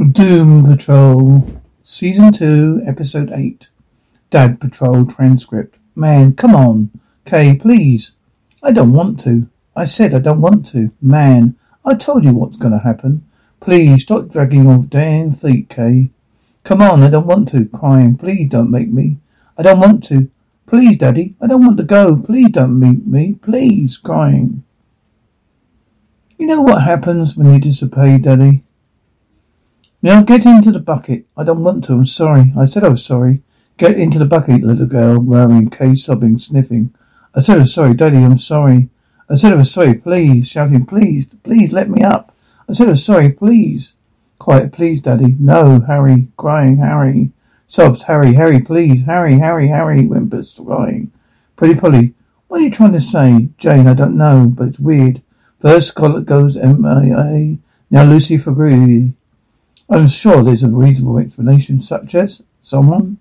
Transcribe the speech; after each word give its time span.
Doom 0.00 0.64
Patrol, 0.64 1.46
Season 1.84 2.32
2, 2.32 2.84
Episode 2.86 3.30
8. 3.30 3.68
Dad 4.30 4.58
Patrol 4.58 5.04
Transcript. 5.04 5.76
Man, 5.94 6.32
come 6.32 6.56
on. 6.56 6.90
Kay, 7.26 7.54
please. 7.56 8.12
I 8.62 8.72
don't 8.72 8.94
want 8.94 9.20
to. 9.24 9.50
I 9.76 9.84
said 9.84 10.14
I 10.14 10.18
don't 10.20 10.40
want 10.40 10.64
to. 10.68 10.90
Man, 11.02 11.54
I 11.84 11.96
told 11.96 12.24
you 12.24 12.32
what's 12.32 12.56
gonna 12.56 12.78
happen. 12.78 13.26
Please, 13.60 14.04
stop 14.04 14.28
dragging 14.28 14.64
your 14.64 14.78
damn 14.88 15.32
feet, 15.32 15.68
Kay. 15.68 16.08
Come 16.64 16.80
on, 16.80 17.02
I 17.02 17.10
don't 17.10 17.26
want 17.26 17.50
to. 17.50 17.66
Crying. 17.66 18.16
Please 18.16 18.48
don't 18.48 18.70
make 18.70 18.88
me. 18.88 19.18
I 19.58 19.62
don't 19.62 19.80
want 19.80 20.02
to. 20.04 20.30
Please, 20.66 20.96
Daddy, 20.96 21.34
I 21.42 21.46
don't 21.46 21.64
want 21.64 21.76
to 21.76 21.84
go. 21.84 22.16
Please 22.16 22.52
don't 22.52 22.80
meet 22.80 23.06
me. 23.06 23.34
Please, 23.34 23.98
crying. 23.98 24.64
You 26.38 26.46
know 26.46 26.62
what 26.62 26.84
happens 26.84 27.36
when 27.36 27.52
you 27.52 27.60
disobey, 27.60 28.16
Daddy? 28.16 28.64
Now 30.02 30.22
get 30.22 30.46
into 30.46 30.72
the 30.72 30.80
bucket. 30.80 31.26
I 31.36 31.44
don't 31.44 31.62
want 31.62 31.84
to. 31.84 31.92
I'm 31.92 32.06
sorry. 32.06 32.54
I 32.56 32.64
said 32.64 32.84
I 32.84 32.88
was 32.88 33.04
sorry. 33.04 33.42
Get 33.76 33.98
into 33.98 34.18
the 34.18 34.24
bucket, 34.24 34.62
little 34.62 34.86
girl, 34.86 35.18
worrying, 35.18 35.68
Kay 35.68 35.94
sobbing, 35.94 36.38
sniffing. 36.38 36.94
I 37.34 37.40
said 37.40 37.56
I 37.56 37.60
was 37.60 37.74
sorry, 37.74 37.94
Daddy. 37.94 38.16
I'm 38.16 38.38
sorry. 38.38 38.88
I 39.28 39.34
said 39.34 39.52
I 39.52 39.56
was 39.56 39.70
sorry. 39.70 39.94
Please, 39.94 40.48
shouting, 40.48 40.86
please, 40.86 41.26
please 41.42 41.72
let 41.72 41.90
me 41.90 42.02
up. 42.02 42.34
I 42.66 42.72
said 42.72 42.86
I 42.86 42.90
was 42.90 43.04
sorry. 43.04 43.30
Please. 43.30 43.94
Quiet, 44.38 44.72
please, 44.72 45.02
Daddy. 45.02 45.36
No, 45.38 45.80
Harry. 45.80 46.28
Crying, 46.38 46.78
Harry. 46.78 47.32
Sobs, 47.66 48.04
Harry, 48.04 48.34
Harry, 48.34 48.60
please. 48.60 49.04
Harry, 49.04 49.38
Harry, 49.38 49.68
Harry. 49.68 50.06
Whimpers, 50.06 50.54
crying. 50.54 51.12
Pretty 51.56 51.78
Polly. 51.78 52.14
What 52.48 52.60
are 52.60 52.64
you 52.64 52.70
trying 52.70 52.92
to 52.92 53.00
say? 53.00 53.50
Jane, 53.58 53.86
I 53.86 53.92
don't 53.94 54.16
know, 54.16 54.50
but 54.52 54.68
it's 54.68 54.78
weird. 54.80 55.20
First 55.60 55.88
Scarlet 55.88 56.24
goes 56.24 56.56
M-I-A. 56.56 57.58
Now 57.90 58.04
Lucy 58.04 58.38
for 58.38 58.52
Greedy. 58.52 59.12
I'm 59.90 60.06
sure 60.06 60.44
there's 60.44 60.62
a 60.62 60.68
reasonable 60.68 61.18
explanation, 61.18 61.82
such 61.82 62.14
as 62.14 62.42
someone, 62.62 63.18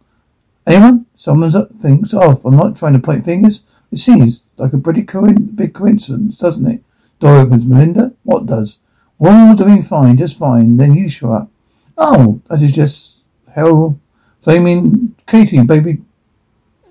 anyone, 0.67 1.07
someone 1.15 1.51
thinks 1.69 2.13
oh, 2.13 2.19
off. 2.19 2.45
I'm 2.45 2.55
not 2.55 2.75
trying 2.75 2.93
to 2.93 2.99
point 2.99 3.25
fingers. 3.25 3.63
It 3.91 3.97
seems 3.97 4.43
like 4.57 4.71
a 4.73 4.77
pretty 4.77 5.01
co- 5.01 5.33
big 5.33 5.73
coincidence, 5.73 6.37
doesn't 6.37 6.69
it? 6.69 6.83
Door 7.19 7.37
opens. 7.37 7.65
Melinda, 7.65 8.13
what 8.21 8.45
does? 8.45 8.77
We're 9.17 9.31
all 9.31 9.55
doing 9.55 9.81
fine, 9.81 10.17
just 10.17 10.37
fine. 10.37 10.77
Then 10.77 10.93
you 10.93 11.09
show 11.09 11.33
up. 11.33 11.49
Oh, 11.97 12.41
that 12.49 12.61
is 12.61 12.73
just 12.73 13.21
hell. 13.51 13.99
Flaming 14.39 15.15
Katie, 15.25 15.63
baby. 15.63 16.03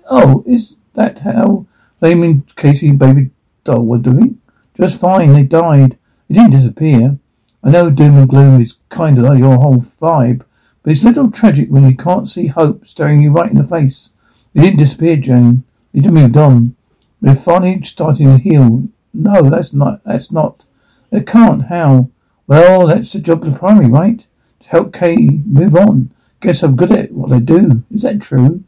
Oh, 0.09 0.43
is 0.45 0.75
that 0.93 1.19
how 1.19 1.65
Flaming 1.99 2.45
Katie 2.57 2.89
and 2.89 2.99
baby 2.99 3.29
doll 3.63 3.85
were 3.85 3.97
doing? 3.97 4.39
Just 4.75 4.99
fine. 4.99 5.33
They 5.33 5.43
died. 5.43 5.97
They 6.27 6.35
didn't 6.35 6.51
disappear. 6.51 7.17
I 7.63 7.69
know 7.69 7.89
doom 7.89 8.17
and 8.17 8.29
gloom 8.29 8.61
is 8.61 8.75
kind 8.89 9.17
of 9.17 9.37
your 9.37 9.55
whole 9.55 9.77
vibe, 9.77 10.43
but 10.83 10.91
it's 10.91 11.03
a 11.03 11.07
little 11.07 11.31
tragic 11.31 11.69
when 11.69 11.87
you 11.87 11.95
can't 11.95 12.27
see 12.27 12.47
hope 12.47 12.85
staring 12.85 13.21
you 13.21 13.31
right 13.31 13.51
in 13.51 13.57
the 13.57 13.63
face. 13.63 14.09
They 14.53 14.61
didn't 14.61 14.79
disappear, 14.79 15.15
Jane. 15.15 15.63
Just 15.95 16.09
moved 16.09 16.37
on. 16.37 16.75
They're 17.21 17.35
finally 17.35 17.81
starting 17.83 18.27
to 18.27 18.37
heal. 18.37 18.87
No, 19.13 19.49
that's 19.49 19.73
not. 19.73 20.03
That's 20.03 20.31
not. 20.31 20.65
It 21.11 21.27
can't. 21.27 21.65
How? 21.65 22.09
Well, 22.47 22.87
that's 22.87 23.13
the 23.13 23.19
job 23.19 23.43
of 23.43 23.53
the 23.53 23.59
primary, 23.59 23.87
right? 23.87 24.25
To 24.61 24.69
help 24.69 24.93
Kay 24.93 25.41
move 25.45 25.75
on. 25.75 26.11
Guess 26.41 26.63
I'm 26.63 26.75
good 26.75 26.91
at 26.91 27.11
what 27.11 27.31
I 27.31 27.39
do. 27.39 27.83
Is 27.91 28.03
that 28.03 28.21
true? 28.21 28.63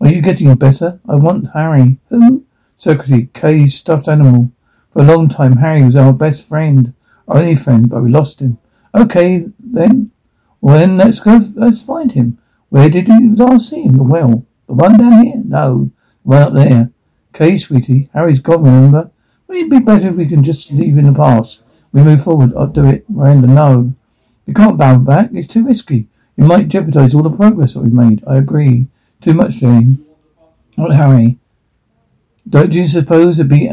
Are 0.00 0.08
you 0.08 0.22
getting 0.22 0.54
better? 0.54 1.00
I 1.08 1.16
want 1.16 1.50
Harry. 1.54 1.98
Who? 2.10 2.44
Secretary, 2.76 3.28
Kay's 3.34 3.74
stuffed 3.74 4.08
animal. 4.08 4.52
For 4.92 5.02
a 5.02 5.04
long 5.04 5.28
time, 5.28 5.56
Harry 5.56 5.82
was 5.82 5.96
our 5.96 6.12
best 6.12 6.48
friend. 6.48 6.94
Our 7.26 7.38
only 7.38 7.56
friend, 7.56 7.90
but 7.90 8.02
we 8.02 8.10
lost 8.10 8.40
him. 8.40 8.58
Okay, 8.94 9.48
then. 9.72 10.10
Well, 10.60 10.78
then 10.78 10.96
let's 10.96 11.20
go, 11.20 11.40
let's 11.56 11.82
find 11.82 12.12
him. 12.12 12.38
Where 12.68 12.90
did 12.90 13.08
you 13.08 13.34
last 13.34 13.70
see 13.70 13.82
him? 13.82 13.96
The 13.96 14.02
well. 14.02 14.44
The 14.66 14.74
one 14.74 14.98
down 14.98 15.24
here? 15.24 15.42
No. 15.44 15.90
The 16.24 16.28
one 16.28 16.42
up 16.42 16.52
there. 16.52 16.90
Okay, 17.34 17.56
sweetie. 17.56 18.10
Harry's 18.12 18.40
gone, 18.40 18.64
remember? 18.64 19.10
Well, 19.46 19.58
it'd 19.58 19.70
be 19.70 19.78
better 19.78 20.08
if 20.08 20.16
we 20.16 20.26
can 20.26 20.42
just 20.42 20.72
leave 20.72 20.98
in 20.98 21.06
the 21.06 21.18
past. 21.18 21.62
We 21.92 22.02
move 22.02 22.22
forward. 22.22 22.52
I'll 22.56 22.66
do 22.66 22.86
it. 22.86 23.08
Miranda, 23.08 23.46
no. 23.46 23.94
You 24.46 24.54
can't 24.54 24.76
bow 24.76 24.98
back. 24.98 25.30
It's 25.32 25.52
too 25.52 25.64
risky. 25.64 26.08
You 26.36 26.44
might 26.44 26.68
jeopardize 26.68 27.14
all 27.14 27.22
the 27.22 27.34
progress 27.34 27.74
that 27.74 27.80
we've 27.80 27.92
made. 27.92 28.22
I 28.26 28.36
agree. 28.36 28.88
Too 29.20 29.34
much, 29.34 29.58
Jane. 29.58 30.04
What, 30.76 30.94
Harry? 30.94 31.38
Don't 32.48 32.72
you 32.72 32.86
suppose 32.86 33.36
there'd 33.36 33.48
be 33.48 33.68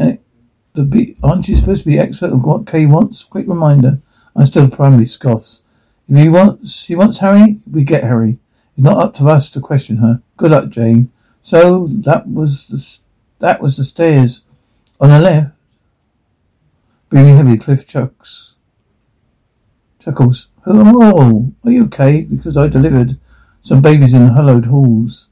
to 0.74 0.82
be, 0.82 1.16
aren't 1.22 1.48
you 1.48 1.56
supposed 1.56 1.84
to 1.84 1.88
be 1.88 1.98
expert 1.98 2.32
of 2.32 2.44
what 2.44 2.66
Kay 2.66 2.86
wants? 2.86 3.24
Quick 3.24 3.48
reminder. 3.48 4.00
I'm 4.34 4.46
still 4.46 4.68
primary 4.68 5.06
scoffs. 5.06 5.62
If 6.08 6.16
he 6.16 6.28
wants, 6.28 6.86
he 6.86 6.96
wants 6.96 7.18
Harry, 7.18 7.60
we 7.70 7.84
get 7.84 8.04
Harry. 8.04 8.38
It's 8.76 8.84
not 8.84 8.98
up 8.98 9.14
to 9.14 9.28
us 9.28 9.50
to 9.50 9.60
question 9.60 9.98
her. 9.98 10.22
Good 10.36 10.50
luck, 10.50 10.68
Jane. 10.68 11.10
So 11.42 11.88
that 11.90 12.28
was 12.28 12.66
the, 12.66 12.98
that 13.38 13.60
was 13.60 13.76
the 13.76 13.84
stairs. 13.84 14.42
On 15.00 15.10
the 15.10 15.18
left. 15.18 15.52
Breathing 17.08 17.36
heavily, 17.36 17.58
Cliff 17.58 17.86
chucks. 17.86 18.54
Chuckles. 19.98 20.48
Oh, 20.66 21.52
are 21.64 21.70
you 21.70 21.84
okay? 21.84 22.22
Because 22.22 22.56
I 22.56 22.68
delivered 22.68 23.18
some 23.62 23.82
babies 23.82 24.14
in 24.14 24.28
hollowed 24.28 24.66
halls. 24.66 25.28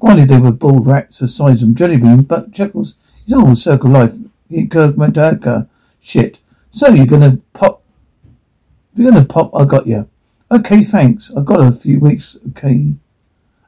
Granted, 0.00 0.28
they 0.28 0.38
were 0.38 0.52
bald 0.52 0.86
rats 0.86 1.18
the 1.18 1.28
size 1.28 1.62
of 1.62 1.74
jelly 1.74 1.96
beans, 1.96 2.24
but 2.24 2.52
Chuckles, 2.52 2.94
it's 3.24 3.32
all 3.32 3.46
the 3.46 3.56
circle 3.56 3.90
life. 3.90 4.14
Kirk 4.70 4.94
Medaka. 4.94 5.68
Shit. 6.00 6.38
So 6.70 6.88
you're 6.88 7.06
gonna 7.06 7.38
pop? 7.52 7.82
You're 8.94 9.10
gonna 9.10 9.24
pop? 9.24 9.50
I 9.54 9.64
got 9.64 9.86
you. 9.86 10.08
Okay, 10.50 10.82
thanks. 10.82 11.30
I've 11.36 11.44
got 11.44 11.60
a 11.60 11.72
few 11.72 12.00
weeks. 12.00 12.38
Okay. 12.50 12.94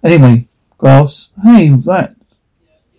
Anyway, 0.02 0.48
grass. 0.78 1.28
Hey, 1.42 1.68
that. 1.68 2.16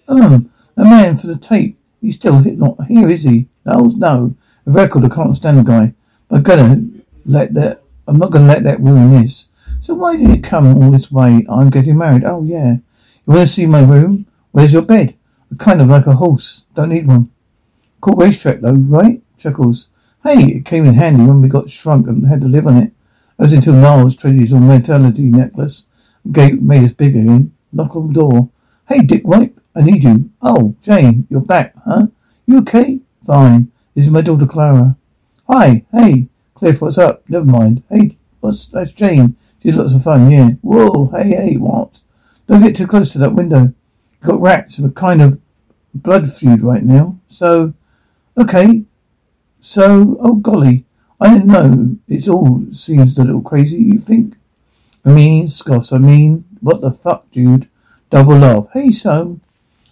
Um, 0.08 0.52
a 0.78 0.84
man 0.84 1.18
for 1.18 1.28
the 1.28 1.38
tape. 1.38 1.80
He's 2.00 2.16
still 2.16 2.40
hit 2.40 2.60
not 2.60 2.86
here, 2.86 3.10
is 3.10 3.24
he? 3.24 3.48
No, 3.66 3.92
no. 3.96 4.36
A 4.68 4.72
record. 4.72 5.06
I 5.06 5.10
can't 5.10 5.36
stand 5.36 5.58
the 5.58 5.64
guy. 5.64 5.94
I'm 6.30 6.44
gonna 6.44 6.84
let 7.26 7.56
that. 7.56 7.82
I'm 8.08 8.18
not 8.18 8.32
gonna 8.32 8.48
let 8.48 8.64
that 8.64 8.80
ruin 8.80 9.20
this. 9.20 9.48
So 9.80 9.96
why 9.96 10.16
did 10.16 10.30
you 10.30 10.42
come 10.42 10.78
all 10.78 10.92
this 10.92 11.12
way? 11.12 11.44
I'm 11.50 11.72
getting 11.72 11.98
married. 11.98 12.24
Oh 12.24 12.44
yeah. 12.44 12.74
You 12.74 13.34
want 13.34 13.42
to 13.42 13.48
see 13.48 13.66
my 13.66 13.82
room? 13.82 14.28
Where's 14.52 14.74
your 14.74 14.84
bed? 14.84 15.16
Kind 15.58 15.82
of 15.82 15.88
like 15.88 16.06
a 16.06 16.14
horse. 16.14 16.66
Don't 16.76 16.90
need 16.90 17.08
one. 17.08 17.32
Cool 18.00 18.16
racetrack 18.16 18.62
though, 18.62 18.74
right? 18.74 19.22
Chuckles. 19.40 19.88
Hey, 20.24 20.58
it 20.58 20.66
came 20.66 20.86
in 20.86 20.94
handy 20.94 21.24
when 21.24 21.42
we 21.42 21.50
got 21.50 21.72
shrunk 21.72 22.06
and 22.08 22.28
had 22.28 22.42
to 22.42 22.48
live 22.48 22.68
on 22.68 22.78
it. 22.78 22.94
Was 23.42 23.54
until 23.54 23.74
Niles 23.74 24.16
traded 24.16 24.42
his 24.42 24.54
immortality 24.54 25.24
necklace 25.24 25.86
gave, 26.32 26.62
made 26.62 26.84
us 26.84 26.94
big 26.94 27.16
again. 27.16 27.52
Knock 27.74 27.96
on 27.96 28.10
the 28.10 28.14
door. 28.14 28.50
Hey, 28.88 29.02
Dick 29.02 29.24
White, 29.24 29.56
I 29.76 29.82
need 29.82 30.04
you. 30.04 30.30
Oh, 30.44 30.76
Jane, 30.80 31.26
you're 31.28 31.42
back, 31.42 31.74
huh? 31.84 32.08
You 32.46 32.60
okay? 32.60 33.00
Fine. 33.26 33.72
This 33.96 34.06
is 34.06 34.12
my 34.12 34.22
daughter 34.22 34.46
Clara. 34.46 34.96
Hi, 35.50 35.84
hey, 35.92 36.28
Cliff, 36.54 36.82
what's 36.82 37.00
up? 37.00 37.28
Never 37.28 37.46
mind. 37.46 37.82
Hey, 37.90 38.18
what's 38.42 38.68
that's 38.68 38.92
Jane. 38.92 39.36
She's 39.64 39.76
lots 39.76 39.96
of 39.96 40.04
fun, 40.04 40.30
yeah. 40.30 40.50
Whoa, 40.62 41.08
hey, 41.08 41.30
hey, 41.30 41.58
what? 41.58 42.02
Don't 42.48 42.62
get 42.62 42.76
too 42.76 42.86
close 42.86 43.12
to 43.14 43.18
that 43.18 43.34
window. 43.34 43.74
Got 44.22 44.40
rats 44.40 44.78
of 44.78 44.86
a 44.86 44.90
kind 44.92 45.20
of 45.20 45.42
blood 45.96 46.32
feud 46.32 46.62
right 46.62 46.84
now. 46.84 47.20
So 47.28 47.74
Okay. 48.38 48.84
So, 49.60 50.18
oh 50.20 50.36
golly, 50.36 50.86
I 51.22 51.30
don't 51.30 51.46
know. 51.46 51.98
It 52.08 52.28
all 52.28 52.66
seems 52.74 53.18
a 53.18 53.24
little 53.24 53.44
crazy, 53.44 53.78
you 53.78 54.00
think? 54.00 54.36
I 55.06 55.10
mean, 55.10 55.50
scoffs, 55.50 55.94
I 55.94 56.00
mean, 56.00 56.46
what 56.60 56.82
the 56.82 56.92
fuck, 56.92 57.30
dude? 57.32 57.70
Double 58.10 58.38
laugh. 58.38 58.68
Hey, 58.74 58.92
so, 58.92 59.40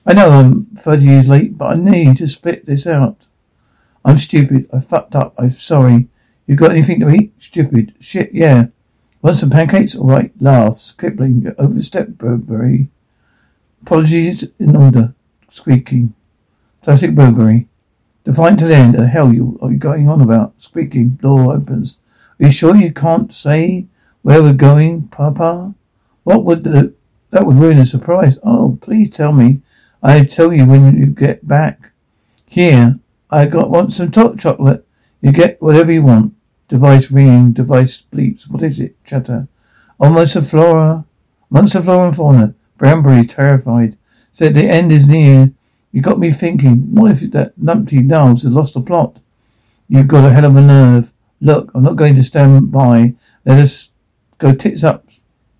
I 0.05 0.13
know 0.13 0.31
I'm 0.31 0.65
30 0.75 1.03
years 1.03 1.29
late, 1.29 1.55
but 1.55 1.73
I 1.73 1.75
need 1.75 2.17
to 2.17 2.27
spit 2.27 2.65
this 2.65 2.87
out. 2.87 3.27
I'm 4.03 4.17
stupid. 4.17 4.67
I 4.73 4.79
fucked 4.79 5.15
up. 5.15 5.35
I'm 5.37 5.51
sorry. 5.51 6.07
You 6.47 6.55
got 6.55 6.71
anything 6.71 6.99
to 7.01 7.09
eat? 7.09 7.33
Stupid. 7.37 7.93
Shit, 7.99 8.33
yeah. 8.33 8.67
Want 9.21 9.35
some 9.35 9.51
pancakes? 9.51 9.95
All 9.95 10.07
right. 10.07 10.31
Laughs. 10.39 10.93
Kipling. 10.93 11.53
Overstep 11.59 12.17
Burberry. 12.17 12.89
Apologies 13.83 14.47
in 14.57 14.75
order. 14.75 15.13
Squeaking. 15.51 16.15
Classic 16.81 17.13
Burberry. 17.13 17.67
Define 18.23 18.57
to 18.57 18.65
the 18.65 18.75
end. 18.75 18.95
The 18.95 19.07
hell 19.07 19.33
you 19.33 19.57
are 19.61 19.71
you 19.71 19.77
going 19.77 20.07
on 20.07 20.21
about? 20.21 20.53
Squeaking. 20.59 21.11
Door 21.21 21.53
opens. 21.53 21.97
Are 22.39 22.45
you 22.45 22.51
sure 22.51 22.75
you 22.75 22.93
can't 22.93 23.33
say 23.33 23.87
where 24.21 24.41
we're 24.41 24.53
going, 24.53 25.07
Papa? 25.07 25.73
What 26.23 26.43
would 26.45 26.63
the 26.63 26.93
that 27.31 27.45
would 27.45 27.57
ruin 27.57 27.77
the 27.77 27.85
surprise. 27.85 28.39
Oh, 28.43 28.77
please 28.81 29.09
tell 29.09 29.31
me. 29.31 29.61
I 30.01 30.23
tell 30.23 30.51
you 30.53 30.65
when 30.65 30.97
you 30.97 31.07
get 31.07 31.47
back. 31.47 31.91
Here, 32.47 32.99
I 33.29 33.45
got 33.45 33.69
want 33.69 33.93
some 33.93 34.11
top 34.11 34.39
chocolate. 34.39 34.85
You 35.21 35.31
get 35.31 35.61
whatever 35.61 35.91
you 35.91 36.03
want. 36.03 36.33
Device 36.67 37.11
ringing, 37.11 37.51
device 37.51 38.03
bleeps. 38.11 38.49
What 38.49 38.63
is 38.63 38.79
it? 38.79 39.03
Chatter. 39.03 39.47
Almost 39.99 40.35
a 40.35 40.41
flora. 40.41 41.05
Monster 41.49 41.81
flora 41.81 42.07
and 42.07 42.15
fauna. 42.15 42.55
Branbury, 42.77 43.27
terrified, 43.27 43.97
said 44.31 44.53
the 44.53 44.63
end 44.63 44.91
is 44.91 45.07
near. 45.07 45.51
You 45.91 46.01
got 46.01 46.19
me 46.19 46.31
thinking, 46.31 46.93
what 46.93 47.11
if 47.11 47.31
that 47.31 47.59
numpty 47.59 48.05
Niles 48.05 48.43
has 48.43 48.53
lost 48.53 48.75
the 48.75 48.81
plot? 48.81 49.17
You've 49.87 50.07
got 50.07 50.25
a 50.25 50.33
hell 50.33 50.45
of 50.45 50.55
a 50.55 50.61
nerve. 50.61 51.11
Look, 51.41 51.71
I'm 51.73 51.83
not 51.83 51.95
going 51.95 52.15
to 52.15 52.23
stand 52.23 52.71
by. 52.71 53.15
Let 53.45 53.59
us 53.59 53.89
go 54.37 54.53
tits 54.53 54.83
up 54.83 55.05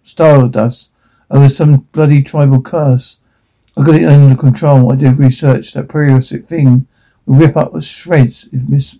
stardust 0.04 0.90
over 1.32 1.50
some 1.50 1.88
bloody 1.92 2.22
tribal 2.22 2.62
curse. 2.62 3.18
I 3.76 3.84
got 3.84 3.96
it 3.96 4.06
under 4.06 4.36
control. 4.36 4.92
I 4.92 4.96
did 4.96 5.18
research. 5.18 5.74
That 5.74 5.90
periodic 5.90 6.46
thing 6.46 6.88
will 7.26 7.38
rip 7.38 7.58
up 7.58 7.74
the 7.74 7.82
shreds 7.82 8.48
if 8.52 8.68
Miss 8.68 8.98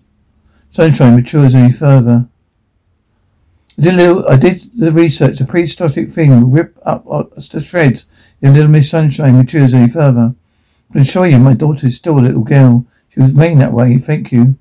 Sunshine 0.70 1.16
matures 1.16 1.54
any 1.54 1.72
further. 1.72 2.28
I 3.78 3.82
did, 3.82 3.94
little, 3.94 4.28
I 4.28 4.36
did 4.36 4.70
the 4.76 4.92
research. 4.92 5.38
The 5.38 5.46
prehistoric 5.46 6.10
thing 6.10 6.40
will 6.40 6.50
rip 6.50 6.78
up 6.84 7.04
the 7.06 7.60
shreds 7.60 8.04
if 8.40 8.52
little 8.52 8.70
Miss 8.70 8.90
Sunshine 8.90 9.36
matures 9.36 9.74
any 9.74 9.88
further. 9.88 10.34
I 10.90 10.92
can 10.92 11.00
assure 11.02 11.26
you 11.26 11.38
my 11.38 11.54
daughter 11.54 11.86
is 11.86 11.96
still 11.96 12.18
a 12.18 12.20
little 12.20 12.42
girl. 12.42 12.84
She 13.10 13.20
was 13.20 13.32
made 13.32 13.58
that 13.60 13.72
way. 13.72 13.96
Thank 13.98 14.32
you. 14.32 14.56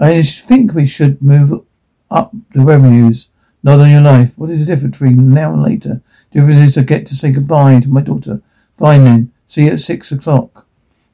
I 0.00 0.22
think 0.22 0.74
we 0.74 0.86
should 0.86 1.22
move 1.22 1.64
up 2.10 2.32
the 2.52 2.64
revenues. 2.64 3.28
Not 3.62 3.80
on 3.80 3.90
your 3.90 4.00
life. 4.00 4.36
What 4.36 4.50
is 4.50 4.60
the 4.60 4.74
difference 4.74 4.98
between 4.98 5.32
now 5.32 5.52
and 5.52 5.62
later? 5.62 6.00
The 6.32 6.40
difference 6.40 6.70
is 6.70 6.78
I 6.78 6.82
get 6.82 7.06
to 7.08 7.14
say 7.14 7.30
goodbye 7.30 7.80
to 7.80 7.88
my 7.88 8.00
daughter. 8.00 8.40
Fine 8.76 9.04
then. 9.04 9.32
See 9.46 9.64
you 9.64 9.72
at 9.72 9.80
six 9.80 10.10
o'clock. 10.12 10.66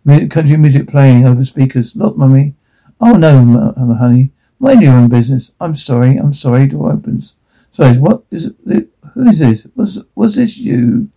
Country 0.06 0.56
music 0.56 0.88
playing 0.88 1.26
over 1.26 1.44
speakers. 1.44 1.96
Look, 1.96 2.16
mummy. 2.16 2.54
Oh 3.00 3.12
no, 3.12 3.74
uh, 3.76 3.94
honey. 3.94 4.30
Mind 4.58 4.82
your 4.82 4.94
own 4.94 5.08
business. 5.08 5.52
I'm 5.60 5.76
sorry. 5.76 6.16
I'm 6.16 6.32
sorry. 6.32 6.66
Door 6.66 6.92
opens. 6.92 7.34
Sorry. 7.70 7.98
What 7.98 8.24
is 8.30 8.52
it? 8.66 8.88
Who 9.14 9.28
is 9.28 9.38
this? 9.38 9.66
Was 9.74 10.02
was 10.14 10.36
this 10.36 10.56
you? 10.58 11.10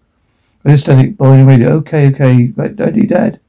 Static 0.76 1.16
boy 1.16 1.44
radio. 1.44 1.76
Okay, 1.78 2.08
okay. 2.10 2.52
Right, 2.56 2.76
daddy, 2.76 3.08
dad. 3.08 3.40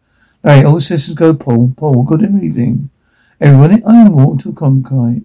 Right, 0.44 0.64
all 0.64 0.78
systems 0.78 1.16
go. 1.16 1.34
Paul. 1.34 1.74
Paul. 1.76 2.04
Good 2.04 2.22
evening. 2.22 2.90
Everyone, 3.40 3.82
I'm 3.84 4.12
Walter 4.12 4.50
Cronkite. 4.50 5.24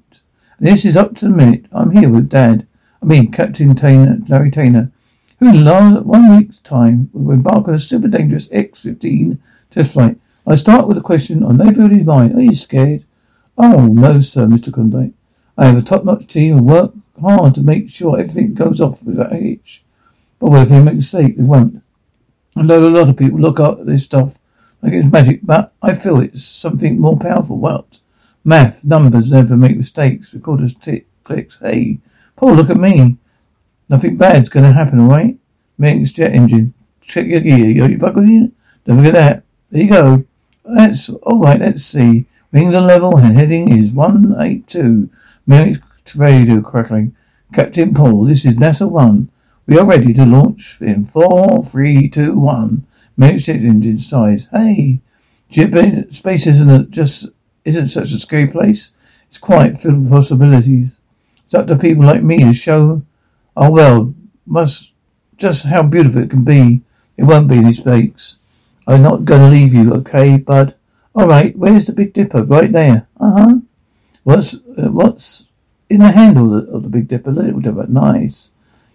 This 0.59 0.85
is 0.85 0.97
up 0.97 1.15
to 1.17 1.25
the 1.25 1.35
minute. 1.35 1.65
I'm 1.71 1.91
here 1.91 2.09
with 2.09 2.29
Dad. 2.29 2.65
I 3.01 3.05
mean, 3.05 3.31
Captain 3.31 3.75
Trainor, 3.75 4.19
Larry 4.27 4.49
Trainor, 4.49 4.91
who 5.39 5.49
in 5.49 5.65
one 5.65 6.35
week's 6.35 6.57
time 6.59 7.11
will 7.13 7.35
embark 7.35 7.67
on 7.67 7.75
a 7.75 7.79
super 7.79 8.07
dangerous 8.07 8.49
X-15 8.51 9.37
test 9.69 9.93
flight. 9.93 10.17
I 10.47 10.55
start 10.55 10.87
with 10.87 10.97
a 10.97 11.01
question 11.01 11.43
on 11.43 11.61
everybody's 11.61 12.07
mind. 12.07 12.35
Are 12.35 12.41
you 12.41 12.55
scared? 12.55 13.03
Oh, 13.55 13.85
no, 13.85 14.19
sir, 14.19 14.47
Mr. 14.47 14.69
Cronkite. 14.69 15.13
I 15.57 15.67
have 15.67 15.77
a 15.77 15.83
top-notch 15.83 16.25
team 16.25 16.57
and 16.57 16.65
work 16.65 16.93
hard 17.21 17.53
to 17.53 17.61
make 17.61 17.91
sure 17.91 18.19
everything 18.19 18.55
goes 18.55 18.81
off 18.81 19.03
without 19.03 19.33
a 19.33 19.35
hitch. 19.35 19.83
But 20.39 20.49
what 20.49 20.63
if 20.63 20.69
they 20.69 20.79
make 20.79 20.93
a 20.93 20.95
mistake? 20.95 21.37
They 21.37 21.43
won't. 21.43 21.82
I 22.55 22.61
know 22.61 22.79
a 22.79 22.85
lot 22.87 23.09
of 23.09 23.17
people 23.17 23.39
look 23.39 23.59
at 23.59 23.85
this 23.85 24.03
stuff 24.03 24.37
like 24.81 24.93
it's 24.93 25.11
magic, 25.11 25.39
but 25.43 25.73
I 25.81 25.95
feel 25.95 26.19
it's 26.19 26.43
something 26.43 26.99
more 26.99 27.17
powerful. 27.17 27.57
What? 27.57 27.99
Math, 28.43 28.83
numbers 28.83 29.31
never 29.31 29.55
make 29.55 29.77
mistakes. 29.77 30.33
Recorders 30.33 30.75
tick, 30.75 31.07
clicks. 31.23 31.57
Hey, 31.59 31.99
Paul, 32.35 32.55
look 32.55 32.69
at 32.69 32.77
me. 32.77 33.17
Nothing 33.89 34.17
bad's 34.17 34.49
gonna 34.49 34.73
happen, 34.73 34.99
alright? 34.99 35.37
Making 35.77 36.05
jet 36.05 36.33
engine. 36.33 36.73
Check 37.01 37.27
your 37.27 37.39
gear. 37.39 37.89
You 37.89 37.97
buckled 37.97 38.25
in? 38.25 38.53
Don't 38.85 38.97
forget 38.97 39.13
that. 39.13 39.43
There 39.71 39.83
you 39.83 39.89
go. 39.89 40.25
Let's, 40.63 41.09
alright, 41.09 41.59
let's 41.59 41.83
see. 41.83 42.25
Wings 42.51 42.75
on 42.75 42.85
level 42.85 43.17
and 43.17 43.35
heading 43.35 43.77
is 43.77 43.91
182. 43.91 45.09
Minutes 45.47 46.15
radio 46.15 46.61
crackling. 46.61 47.15
Captain 47.53 47.93
Paul, 47.93 48.25
this 48.25 48.45
is 48.45 48.57
NASA 48.57 48.89
1. 48.89 49.29
We 49.65 49.77
are 49.77 49.85
ready 49.85 50.13
to 50.13 50.25
launch 50.25 50.77
in 50.81 51.05
four, 51.05 51.63
three, 51.63 52.09
two, 52.09 52.37
one. 52.37 52.85
Minutes 53.15 53.47
engine 53.47 53.99
size. 53.99 54.47
Hey, 54.51 54.99
space 55.49 56.47
isn't 56.47 56.91
just 56.91 57.27
isn't 57.63 57.87
such 57.87 58.11
a 58.11 58.19
scary 58.19 58.47
place. 58.47 58.91
It's 59.29 59.37
quite 59.37 59.79
filled 59.79 60.03
with 60.03 60.11
possibilities. 60.11 60.97
It's 61.45 61.53
up 61.53 61.67
to 61.67 61.77
people 61.77 62.03
like 62.03 62.23
me 62.23 62.39
to 62.39 62.53
show 62.53 63.03
oh 63.55 63.71
well, 63.71 64.13
must 64.45 64.91
just 65.37 65.65
how 65.65 65.83
beautiful 65.83 66.23
it 66.23 66.29
can 66.29 66.43
be. 66.43 66.81
It 67.15 67.23
won't 67.23 67.47
be 67.47 67.59
these 67.59 67.79
bakes. 67.79 68.37
I'm 68.85 69.01
not 69.01 69.23
gonna 69.23 69.49
leave 69.49 69.73
you, 69.73 69.93
okay, 69.93 70.37
bud? 70.37 70.75
Alright, 71.15 71.55
where's 71.55 71.85
the 71.85 71.93
Big 71.93 72.13
Dipper? 72.13 72.43
Right 72.43 72.71
there. 72.71 73.07
Uh-huh. 73.17 73.59
What's 74.23 74.55
uh, 74.55 74.89
what's 74.89 75.49
in 75.89 75.99
the 75.99 76.11
handle 76.11 76.57
of 76.57 76.65
the, 76.65 76.71
of 76.73 76.83
the 76.83 76.89
Big 76.89 77.07
Dipper? 77.07 77.31
Little 77.31 77.61
Dipper. 77.61 77.85
Nice. 77.87 78.49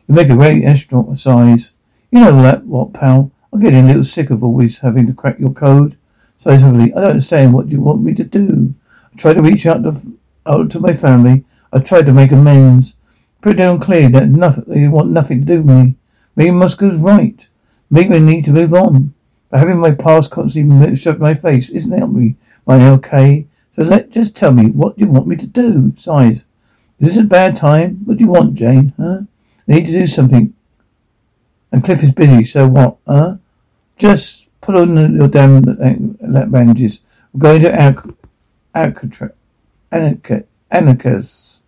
You 0.09 0.15
make 0.15 0.31
a 0.31 0.35
great 0.35 0.65
astronaut 0.65 1.19
size. 1.19 1.73
You 2.11 2.21
know 2.21 2.43
that, 2.43 2.65
what, 2.65 2.95
pal? 2.95 3.31
I'm 3.53 3.61
getting 3.61 3.85
a 3.85 3.87
little 3.87 4.03
sick 4.03 4.31
of 4.31 4.43
always 4.43 4.79
having 4.79 5.07
to 5.07 5.13
crack 5.13 5.39
your 5.39 5.53
code. 5.53 5.99
So 6.39 6.57
suddenly, 6.57 6.95
I 6.95 7.01
don't 7.01 7.11
understand 7.11 7.53
what 7.53 7.69
you 7.69 7.83
want 7.83 8.03
me 8.03 8.15
to 8.15 8.25
do. 8.25 8.75
I 9.13 9.17
tried 9.19 9.35
to 9.35 9.43
reach 9.43 9.67
out 9.67 9.83
to, 9.83 10.19
out 10.47 10.71
to 10.71 10.81
my 10.81 10.95
family. 10.95 11.45
I 11.73 11.81
tried 11.81 12.07
to 12.07 12.15
make 12.15 12.33
amends. 12.33 12.95
Pretty 13.43 13.59
damn 13.59 13.79
clear 13.79 14.09
that 14.09 14.29
nothing, 14.29 14.65
they 14.67 14.89
want 14.89 15.11
nothing 15.11 15.41
to 15.41 15.47
do 15.47 15.63
with 15.63 15.77
me. 15.77 15.97
Maybe 16.35 16.53
Moscow's 16.53 16.97
right. 16.97 17.47
Maybe 17.91 18.15
I 18.15 18.19
need 18.19 18.47
to 18.47 18.53
move 18.53 18.73
on. 18.73 19.13
But 19.51 19.61
having 19.61 19.79
my 19.79 19.91
past 19.91 20.31
constantly 20.31 20.97
shoved 20.97 21.19
in 21.19 21.23
my 21.23 21.35
face 21.35 21.69
isn't 21.69 21.97
helping 21.97 22.19
me. 22.19 22.37
Now, 22.67 22.95
okay? 22.95 23.47
So 23.73 23.83
let 23.83 24.11
just 24.11 24.35
tell 24.35 24.53
me 24.53 24.71
what 24.71 24.99
you 24.99 25.07
want 25.07 25.27
me 25.27 25.37
to 25.37 25.47
do. 25.47 25.93
Size. 25.97 26.47
Is 26.99 27.15
this 27.15 27.17
a 27.17 27.27
bad 27.27 27.57
time? 27.57 28.01
What 28.05 28.17
do 28.17 28.25
you 28.25 28.31
want, 28.31 28.55
Jane? 28.55 28.95
Huh? 28.97 29.21
Need 29.69 29.87
to 29.87 29.93
do 29.93 30.07
something. 30.07 30.55
And 31.71 31.85
Cliff 31.85 32.03
is 32.03 32.11
busy, 32.11 32.43
so 32.45 32.67
what? 32.67 32.97
Huh? 33.07 33.37
Just 33.97 34.49
Put 34.61 34.77
on 34.77 35.17
your 35.17 35.29
damn 35.29 35.63
lap 36.21 36.51
bandages. 36.51 37.01
We're 37.33 37.41
going 37.41 37.63
to 37.63 38.19
Alcatraz. 38.75 39.33
Anarchus. 40.71 41.63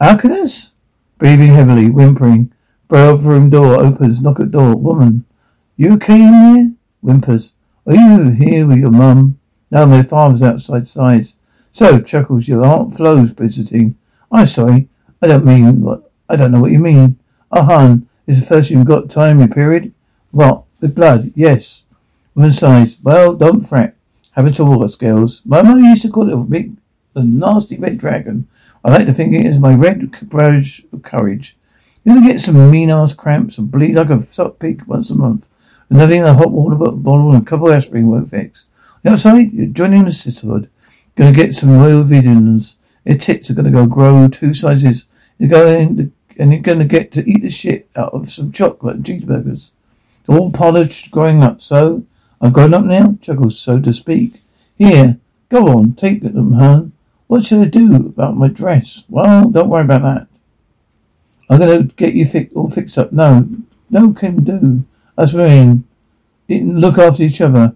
Alcatraz? 0.00 0.72
Breathing 1.18 1.54
heavily, 1.54 1.88
whimpering. 1.90 2.52
Bathroom 2.88 3.50
door 3.50 3.80
opens. 3.80 4.20
Knock 4.20 4.40
at 4.40 4.50
door. 4.50 4.74
Woman. 4.74 5.24
You 5.76 5.92
in 5.92 5.98
there? 6.08 6.72
Whimpers. 7.02 7.52
Are 7.86 7.94
you 7.94 8.30
here 8.30 8.66
with 8.66 8.78
your 8.78 8.90
mum? 8.90 9.38
No, 9.70 9.86
my 9.86 10.02
father's 10.02 10.42
outside 10.42 10.88
size. 10.88 11.34
So, 11.70 12.00
chuckles, 12.00 12.48
your 12.48 12.64
aunt 12.64 12.96
Flo's 12.96 13.30
visiting. 13.30 13.96
I'm 14.32 14.46
sorry. 14.46 14.88
I 15.22 15.28
don't 15.28 15.44
mean 15.44 15.82
what, 15.82 16.05
I 16.28 16.36
don't 16.36 16.52
know 16.52 16.60
what 16.60 16.72
you 16.72 16.78
mean. 16.78 17.18
Oh, 17.50 17.62
hun, 17.62 18.08
is 18.26 18.40
the 18.40 18.46
first 18.46 18.70
you've 18.70 18.86
got 18.86 19.10
time 19.10 19.46
period? 19.48 19.92
What? 20.30 20.64
With 20.80 20.94
blood, 20.94 21.32
yes. 21.34 21.84
Woman 22.34 22.52
sighs. 22.52 22.96
Well, 23.02 23.34
don't 23.34 23.60
fret. 23.60 23.96
Have 24.32 24.46
it 24.46 24.60
all, 24.60 24.86
girls. 24.88 25.40
My 25.44 25.62
mother 25.62 25.80
used 25.80 26.02
to 26.02 26.10
call 26.10 26.28
it 26.28 26.34
a 26.34 26.36
big, 26.36 26.76
a 27.14 27.24
nasty 27.24 27.78
red 27.78 27.96
dragon. 27.96 28.48
I 28.84 28.90
like 28.90 29.06
to 29.06 29.14
think 29.14 29.32
it 29.32 29.46
is 29.46 29.58
my 29.58 29.74
red 29.74 30.28
badge 30.28 30.84
of 30.92 31.02
courage. 31.02 31.56
You're 32.04 32.16
gonna 32.16 32.26
get 32.26 32.40
some 32.40 32.70
mean 32.70 32.90
ass 32.90 33.14
cramps 33.14 33.58
and 33.58 33.70
bleed 33.70 33.94
like 33.94 34.10
a 34.10 34.22
sock 34.22 34.58
pig 34.58 34.84
once 34.84 35.10
a 35.10 35.14
month. 35.14 35.48
And 35.88 35.98
nothing 35.98 36.18
in 36.18 36.24
a 36.24 36.34
hot 36.34 36.50
water 36.50 36.76
bottle 36.76 37.32
and 37.32 37.42
a 37.42 37.44
couple 37.44 37.68
of 37.68 37.74
aspirin 37.74 38.08
won't 38.08 38.30
fix. 38.30 38.66
The 39.02 39.12
outside, 39.12 39.52
you're 39.52 39.66
joining 39.66 40.04
the 40.04 40.12
sisterhood. 40.12 40.68
Gonna 41.14 41.32
get 41.32 41.54
some 41.54 41.78
royal 41.78 42.02
visions. 42.02 42.76
Your 43.04 43.16
tits 43.16 43.50
are 43.50 43.54
gonna 43.54 43.70
go 43.70 43.86
grow 43.86 44.28
two 44.28 44.52
sizes. 44.52 45.06
You're 45.38 45.48
going 45.48 46.12
and 46.38 46.52
you're 46.52 46.60
gonna 46.60 46.84
get 46.84 47.12
to 47.12 47.28
eat 47.28 47.42
the 47.42 47.50
shit 47.50 47.88
out 47.96 48.12
of 48.12 48.30
some 48.30 48.52
chocolate 48.52 48.96
and 48.96 49.04
cheeseburgers 49.04 49.70
all 50.28 50.50
polished 50.50 51.10
growing 51.10 51.42
up, 51.42 51.60
so 51.60 52.04
I'm 52.40 52.52
grown 52.52 52.74
up 52.74 52.84
now, 52.84 53.16
chuckles, 53.20 53.58
so 53.58 53.80
to 53.80 53.92
speak. 53.92 54.40
Here, 54.76 55.18
go 55.48 55.68
on, 55.68 55.94
take 55.94 56.22
them, 56.22 56.52
hun. 56.52 56.92
What 57.26 57.44
should 57.44 57.60
I 57.60 57.64
do 57.64 57.94
about 57.94 58.36
my 58.36 58.48
dress? 58.48 59.04
Well, 59.08 59.50
don't 59.50 59.68
worry 59.68 59.84
about 59.84 60.02
that. 60.02 60.26
I'm 61.48 61.60
gonna 61.60 61.84
get 61.84 62.14
you 62.14 62.26
fi- 62.26 62.50
all 62.54 62.68
fixed 62.68 62.98
up. 62.98 63.12
No, 63.12 63.48
no 63.90 64.12
can 64.12 64.44
do. 64.44 64.84
Us 65.16 65.32
women 65.32 65.84
look 66.48 66.98
after 66.98 67.22
each 67.22 67.40
other. 67.40 67.74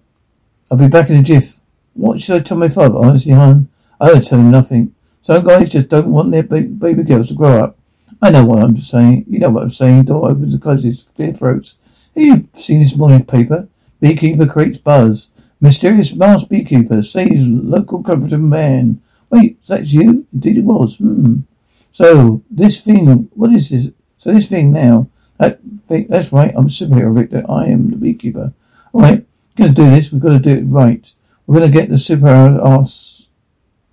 I'll 0.71 0.79
be 0.79 0.89
back 0.89 1.11
in 1.11 1.17
a 1.17 1.23
jiff. 1.23 1.57
What 1.95 2.21
should 2.21 2.41
I 2.41 2.45
tell 2.45 2.57
my 2.57 2.69
father? 2.69 2.99
Honestly, 2.99 3.33
hon, 3.33 3.69
I 4.01 4.09
don't 4.09 4.27
tell 4.27 4.39
him 4.39 4.51
nothing. 4.51 4.95
Some 5.23 5.45
guys 5.45 5.71
just 5.71 5.89
don't 5.89 6.11
want 6.11 6.31
their 6.31 6.43
ba- 6.43 6.63
baby 6.63 7.03
girls 7.03 7.29
to 7.29 7.35
grow 7.35 7.65
up. 7.65 7.79
I 8.23 8.31
know 8.31 8.45
what 8.45 8.63
I'm 8.63 8.77
saying. 8.77 9.25
You 9.29 9.39
know 9.39 9.51
what 9.51 9.65
I'm 9.65 9.71
saying. 9.71 10.05
Door 10.05 10.31
opens 10.31 10.55
and 10.55 10.63
closes. 10.63 11.11
Clear 11.15 11.33
throats. 11.33 11.75
Have 12.15 12.25
you 12.25 12.49
seen 12.55 12.81
this 12.81 12.97
morning's 12.97 13.25
paper? 13.25 13.69
Beekeeper 14.01 14.47
creates 14.47 14.79
buzz. 14.79 15.29
Mysterious 15.61 16.15
mouse 16.15 16.45
beekeeper 16.45 17.03
saves 17.03 17.47
local 17.47 18.03
comforting 18.03 18.49
man. 18.49 19.01
Wait, 19.31 19.65
that's 19.67 19.93
you? 19.93 20.27
Indeed 20.33 20.59
it 20.59 20.65
was. 20.65 20.97
Hmm. 20.97 21.41
So, 21.93 22.43
this 22.51 22.81
thing, 22.81 23.31
what 23.35 23.53
is 23.53 23.71
this? 23.71 23.89
So 24.19 24.33
this 24.33 24.49
thing 24.49 24.73
now, 24.73 25.09
that 25.39 25.61
thing, 25.87 26.07
that's 26.09 26.33
right, 26.33 26.53
I'm 26.55 26.69
superhero, 26.69 27.15
Victor. 27.15 27.45
I 27.49 27.67
am 27.67 27.91
the 27.91 27.97
beekeeper. 27.97 28.53
Alright, 28.95 29.27
gonna 29.57 29.73
do 29.73 29.91
this, 29.91 30.13
we've 30.13 30.21
got 30.21 30.31
to 30.31 30.39
do 30.39 30.51
it 30.51 30.65
right. 30.65 31.13
We're 31.47 31.61
gonna 31.61 31.73
get 31.73 31.89
the 31.89 31.97
superhero 31.97 32.65
ass, 32.65 33.29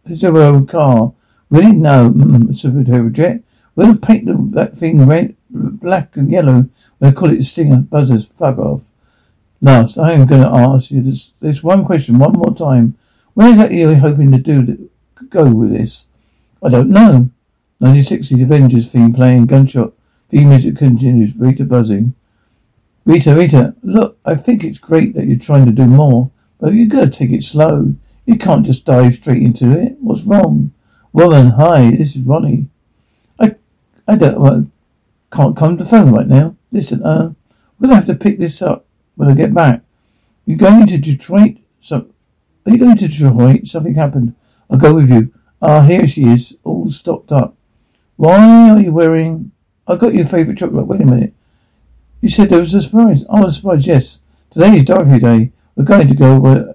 the 0.05 0.15
superhero 0.15 0.67
car. 0.67 1.13
Really? 1.49 1.71
No, 1.71 2.11
mm, 2.11 2.49
superhero 2.49 3.11
jet. 3.11 3.41
Gonna 3.77 3.95
paint 3.95 4.25
the, 4.25 4.33
that 4.55 4.75
thing 4.75 5.05
red, 5.05 5.35
black 5.49 6.17
and 6.17 6.31
yellow 6.31 6.69
I 7.01 7.11
call 7.11 7.31
it 7.31 7.43
Stinger. 7.43 7.81
Buzzers, 7.81 8.25
fuck 8.25 8.57
off. 8.57 8.89
Last, 9.61 9.97
I 9.97 10.13
am 10.13 10.25
going 10.25 10.41
to 10.41 10.47
ask 10.47 10.91
you 10.91 11.01
this, 11.01 11.31
this 11.39 11.63
one 11.63 11.85
question 11.85 12.19
one 12.19 12.33
more 12.33 12.53
time. 12.53 12.97
Where 13.33 13.49
exactly 13.49 13.83
are 13.83 13.91
you 13.91 13.99
hoping 13.99 14.31
to 14.31 14.37
do 14.37 14.89
go 15.29 15.51
with 15.51 15.71
this? 15.71 16.05
I 16.63 16.69
don't 16.69 16.89
know. 16.89 17.29
1960, 17.79 18.35
The 18.35 18.43
Avengers 18.43 18.91
theme 18.91 19.13
playing, 19.13 19.45
gunshot, 19.45 19.93
theme 20.29 20.49
music 20.49 20.77
continues, 20.77 21.35
Rita 21.35 21.63
buzzing. 21.63 22.15
Rita, 23.05 23.35
Rita, 23.35 23.75
look, 23.83 24.17
I 24.25 24.33
think 24.33 24.63
it's 24.63 24.79
great 24.79 25.13
that 25.13 25.27
you're 25.27 25.37
trying 25.37 25.65
to 25.65 25.71
do 25.71 25.85
more, 25.85 26.31
but 26.59 26.73
you 26.73 26.87
gotta 26.87 27.09
take 27.09 27.31
it 27.31 27.43
slow. 27.43 27.95
You 28.25 28.37
can't 28.37 28.65
just 28.65 28.85
dive 28.85 29.13
straight 29.13 29.43
into 29.43 29.71
it. 29.71 29.97
What's 29.99 30.23
wrong? 30.23 30.73
Woman, 31.13 31.51
hi, 31.51 31.91
this 31.91 32.15
is 32.15 32.25
Ronnie. 32.25 32.69
I, 34.07 34.13
I 34.13 34.15
don't, 34.15 34.39
well, 34.39 34.67
can't 35.31 35.57
come 35.57 35.77
to 35.77 35.83
the 35.83 35.89
phone 35.89 36.11
right 36.11 36.27
now. 36.27 36.55
Listen, 36.71 37.03
uh, 37.03 37.33
we're 37.79 37.87
gonna 37.87 37.95
have 37.95 38.05
to 38.05 38.15
pick 38.15 38.39
this 38.39 38.61
up 38.61 38.85
when 39.15 39.29
I 39.29 39.33
get 39.33 39.53
back. 39.53 39.81
You're 40.45 40.57
going 40.57 40.87
to 40.87 40.97
Detroit? 40.97 41.57
So, 41.81 42.07
are 42.65 42.71
you 42.71 42.77
going 42.77 42.97
to 42.97 43.07
Detroit? 43.07 43.67
Something 43.67 43.95
happened. 43.95 44.35
I'll 44.69 44.77
go 44.77 44.93
with 44.93 45.09
you. 45.09 45.33
Ah, 45.61 45.81
here 45.81 46.07
she 46.07 46.23
is, 46.23 46.55
all 46.63 46.89
stocked 46.89 47.31
up. 47.31 47.55
Why 48.15 48.69
are 48.69 48.79
you 48.79 48.91
wearing? 48.91 49.51
I 49.87 49.95
got 49.95 50.13
your 50.13 50.25
favourite 50.25 50.57
chocolate. 50.57 50.87
Wait 50.87 51.01
a 51.01 51.05
minute. 51.05 51.33
You 52.21 52.29
said 52.29 52.49
there 52.49 52.59
was 52.59 52.73
a 52.73 52.81
surprise. 52.81 53.23
Oh, 53.29 53.45
a 53.45 53.51
surprise. 53.51 53.85
Yes. 53.85 54.19
Today 54.51 54.77
is 54.77 54.85
Dorothy 54.85 55.19
Day. 55.19 55.51
We're 55.75 55.83
going 55.83 56.07
to 56.07 56.15
go 56.15 56.45
uh, 56.45 56.73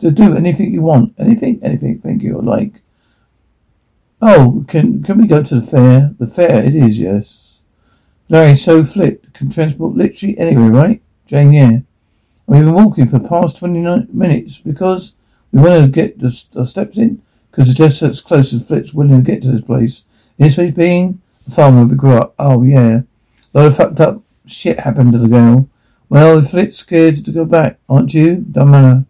to 0.00 0.10
do 0.10 0.36
anything 0.36 0.72
you 0.72 0.82
want. 0.82 1.14
Anything, 1.18 1.60
anything. 1.62 2.00
Thank 2.00 2.22
you. 2.22 2.40
Like. 2.40 2.80
Oh, 4.22 4.64
can 4.68 5.02
can 5.02 5.18
we 5.18 5.26
go 5.26 5.42
to 5.42 5.60
the 5.60 5.66
fair? 5.66 6.14
The 6.18 6.26
fair 6.26 6.64
it 6.64 6.74
is. 6.74 6.98
Yes. 6.98 7.58
Larry, 8.28 8.56
so 8.56 8.84
flipped. 8.84 9.32
Can 9.34 9.50
transport 9.50 9.96
literally 9.96 10.38
anywhere, 10.38 10.70
right? 10.70 11.02
Jane, 11.26 11.52
yeah. 11.52 11.78
We've 12.46 12.64
been 12.64 12.74
walking 12.74 13.06
for 13.06 13.18
the 13.18 13.28
past 13.28 13.56
29 13.56 14.08
minutes 14.12 14.58
because 14.58 15.12
we 15.52 15.60
want 15.62 15.82
to 15.82 15.88
get 15.88 16.18
the, 16.18 16.44
the 16.52 16.64
steps 16.64 16.98
in 16.98 17.22
because 17.50 17.68
it's 17.68 17.78
just 17.78 18.02
as 18.02 18.20
close 18.20 18.52
as 18.52 18.66
Flit's 18.66 18.94
willing 18.94 19.24
to 19.24 19.30
get 19.30 19.42
to 19.42 19.52
this 19.52 19.62
place. 19.62 20.02
This 20.36 20.54
place 20.54 20.74
being 20.74 21.20
the 21.44 21.50
farm 21.50 21.76
where 21.76 21.86
we 21.86 21.96
grew 21.96 22.14
up. 22.14 22.34
Oh, 22.38 22.62
yeah. 22.62 23.02
A 23.52 23.58
lot 23.58 23.66
of 23.66 23.76
fucked 23.76 24.00
up 24.00 24.22
shit 24.46 24.80
happened 24.80 25.12
to 25.12 25.18
the 25.18 25.28
girl. 25.28 25.68
Well, 26.08 26.40
Flit's 26.42 26.78
scared 26.78 27.24
to 27.24 27.32
go 27.32 27.44
back, 27.44 27.78
aren't 27.88 28.14
you? 28.14 28.36
Don't 28.36 28.70
matter. 28.70 29.06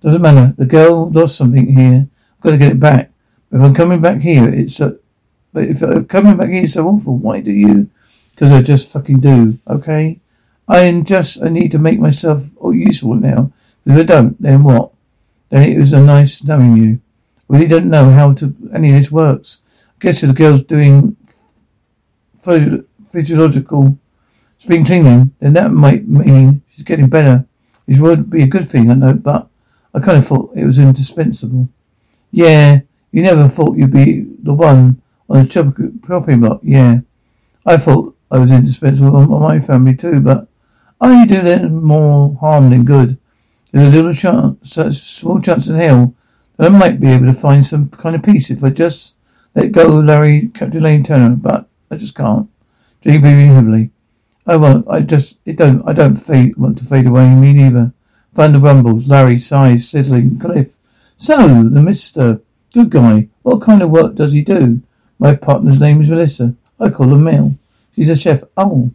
Doesn't 0.00 0.22
matter. 0.22 0.54
The 0.56 0.66
girl 0.66 1.10
lost 1.10 1.36
something 1.36 1.76
here. 1.76 2.08
I've 2.36 2.40
got 2.40 2.50
to 2.50 2.58
get 2.58 2.72
it 2.72 2.80
back. 2.80 3.07
If 3.50 3.60
I'm 3.60 3.74
coming 3.74 4.00
back 4.00 4.20
here, 4.20 4.48
it's 4.48 4.76
so. 4.76 4.98
But 5.52 5.64
if 5.64 5.82
I'm 5.82 6.04
coming 6.06 6.36
back 6.36 6.50
here, 6.50 6.64
it's 6.64 6.74
so 6.74 6.86
awful. 6.86 7.16
Why 7.16 7.40
do 7.40 7.52
you? 7.52 7.90
Because 8.34 8.52
I 8.52 8.62
just 8.62 8.90
fucking 8.92 9.20
do. 9.20 9.58
Okay. 9.66 10.20
I 10.68 11.00
just. 11.00 11.42
I 11.42 11.48
need 11.48 11.72
to 11.72 11.78
make 11.78 11.98
myself 11.98 12.50
useful 12.62 13.14
now. 13.14 13.52
If 13.86 13.96
I 13.96 14.02
don't, 14.02 14.40
then 14.40 14.64
what? 14.64 14.92
Then 15.48 15.62
it 15.62 15.78
was 15.78 15.92
a 15.92 16.00
nice 16.00 16.44
knowing 16.44 16.76
you. 16.76 17.00
Really 17.48 17.66
don't 17.66 17.88
know 17.88 18.10
how 18.10 18.34
to 18.34 18.54
any 18.74 18.90
of 18.90 18.98
this 18.98 19.10
works. 19.10 19.58
I 19.96 20.04
guess 20.04 20.22
if 20.22 20.28
the 20.28 20.34
girl's 20.34 20.62
doing 20.62 21.16
physiological 23.06 23.98
spring 24.58 24.84
cleaning, 24.84 25.34
then 25.40 25.54
that 25.54 25.72
might 25.72 26.06
mean 26.06 26.62
she's 26.70 26.84
getting 26.84 27.08
better. 27.08 27.46
Which 27.86 27.98
would 27.98 28.28
be 28.28 28.42
a 28.42 28.46
good 28.46 28.68
thing, 28.68 28.90
I 28.90 28.94
know, 28.94 29.14
but 29.14 29.48
I 29.94 30.00
kind 30.00 30.18
of 30.18 30.26
thought 30.26 30.52
it 30.54 30.66
was 30.66 30.78
indispensable. 30.78 31.70
Yeah, 32.30 32.80
you 33.10 33.22
never 33.22 33.48
thought 33.48 33.76
you'd 33.76 33.92
be 33.92 34.26
the 34.42 34.54
one 34.54 35.02
on 35.28 35.46
the 35.46 36.00
chopping 36.06 36.40
block. 36.40 36.60
Yeah, 36.62 37.00
I 37.64 37.76
thought 37.76 38.16
I 38.30 38.38
was 38.38 38.52
indispensable 38.52 39.16
on 39.16 39.28
my 39.30 39.60
family 39.60 39.96
too, 39.96 40.20
but 40.20 40.48
I 41.00 41.26
do 41.26 41.42
them 41.42 41.82
more 41.82 42.36
harm 42.40 42.70
than 42.70 42.84
good. 42.84 43.18
There's 43.72 43.92
a 43.92 43.96
little 43.96 44.14
chance, 44.14 44.72
such 44.72 44.96
small 44.96 45.40
chance 45.40 45.68
in 45.68 45.76
hell 45.76 46.14
that 46.56 46.66
I 46.66 46.70
might 46.70 47.00
be 47.00 47.08
able 47.08 47.26
to 47.26 47.34
find 47.34 47.64
some 47.64 47.90
kind 47.90 48.16
of 48.16 48.22
peace 48.22 48.50
if 48.50 48.64
I 48.64 48.70
just 48.70 49.14
let 49.54 49.72
go 49.72 49.98
of 49.98 50.04
Larry, 50.04 50.50
Captain 50.54 50.82
Lane 50.82 51.04
Turner, 51.04 51.36
but 51.36 51.68
I 51.90 51.96
just 51.96 52.14
can't. 52.14 52.48
Jane 53.00 53.20
breathing 53.20 53.54
heavily. 53.54 53.90
I 54.46 54.56
won't, 54.56 54.88
I 54.88 55.00
just, 55.00 55.36
it 55.44 55.56
don't, 55.56 55.86
I 55.86 55.92
don't 55.92 56.16
fade, 56.16 56.56
want 56.56 56.78
to 56.78 56.84
fade 56.84 57.06
away, 57.06 57.34
me 57.34 57.52
neither. 57.52 57.92
Thunder 58.34 58.58
rumbles, 58.58 59.06
Larry 59.06 59.38
sighs, 59.38 59.88
settling, 59.88 60.38
Cliff. 60.38 60.76
So, 61.16 61.36
the 61.36 61.82
mister, 61.82 62.40
good 62.72 62.90
guy, 62.90 63.28
what 63.42 63.60
kind 63.60 63.82
of 63.82 63.90
work 63.90 64.14
does 64.14 64.32
he 64.32 64.42
do? 64.42 64.82
My 65.18 65.34
partner's 65.34 65.80
name 65.80 66.02
is 66.02 66.10
Melissa. 66.10 66.54
I 66.78 66.90
call 66.90 67.08
her 67.08 67.16
Mel. 67.16 67.56
She's 67.94 68.08
a 68.08 68.16
chef. 68.16 68.44
Oh, 68.56 68.92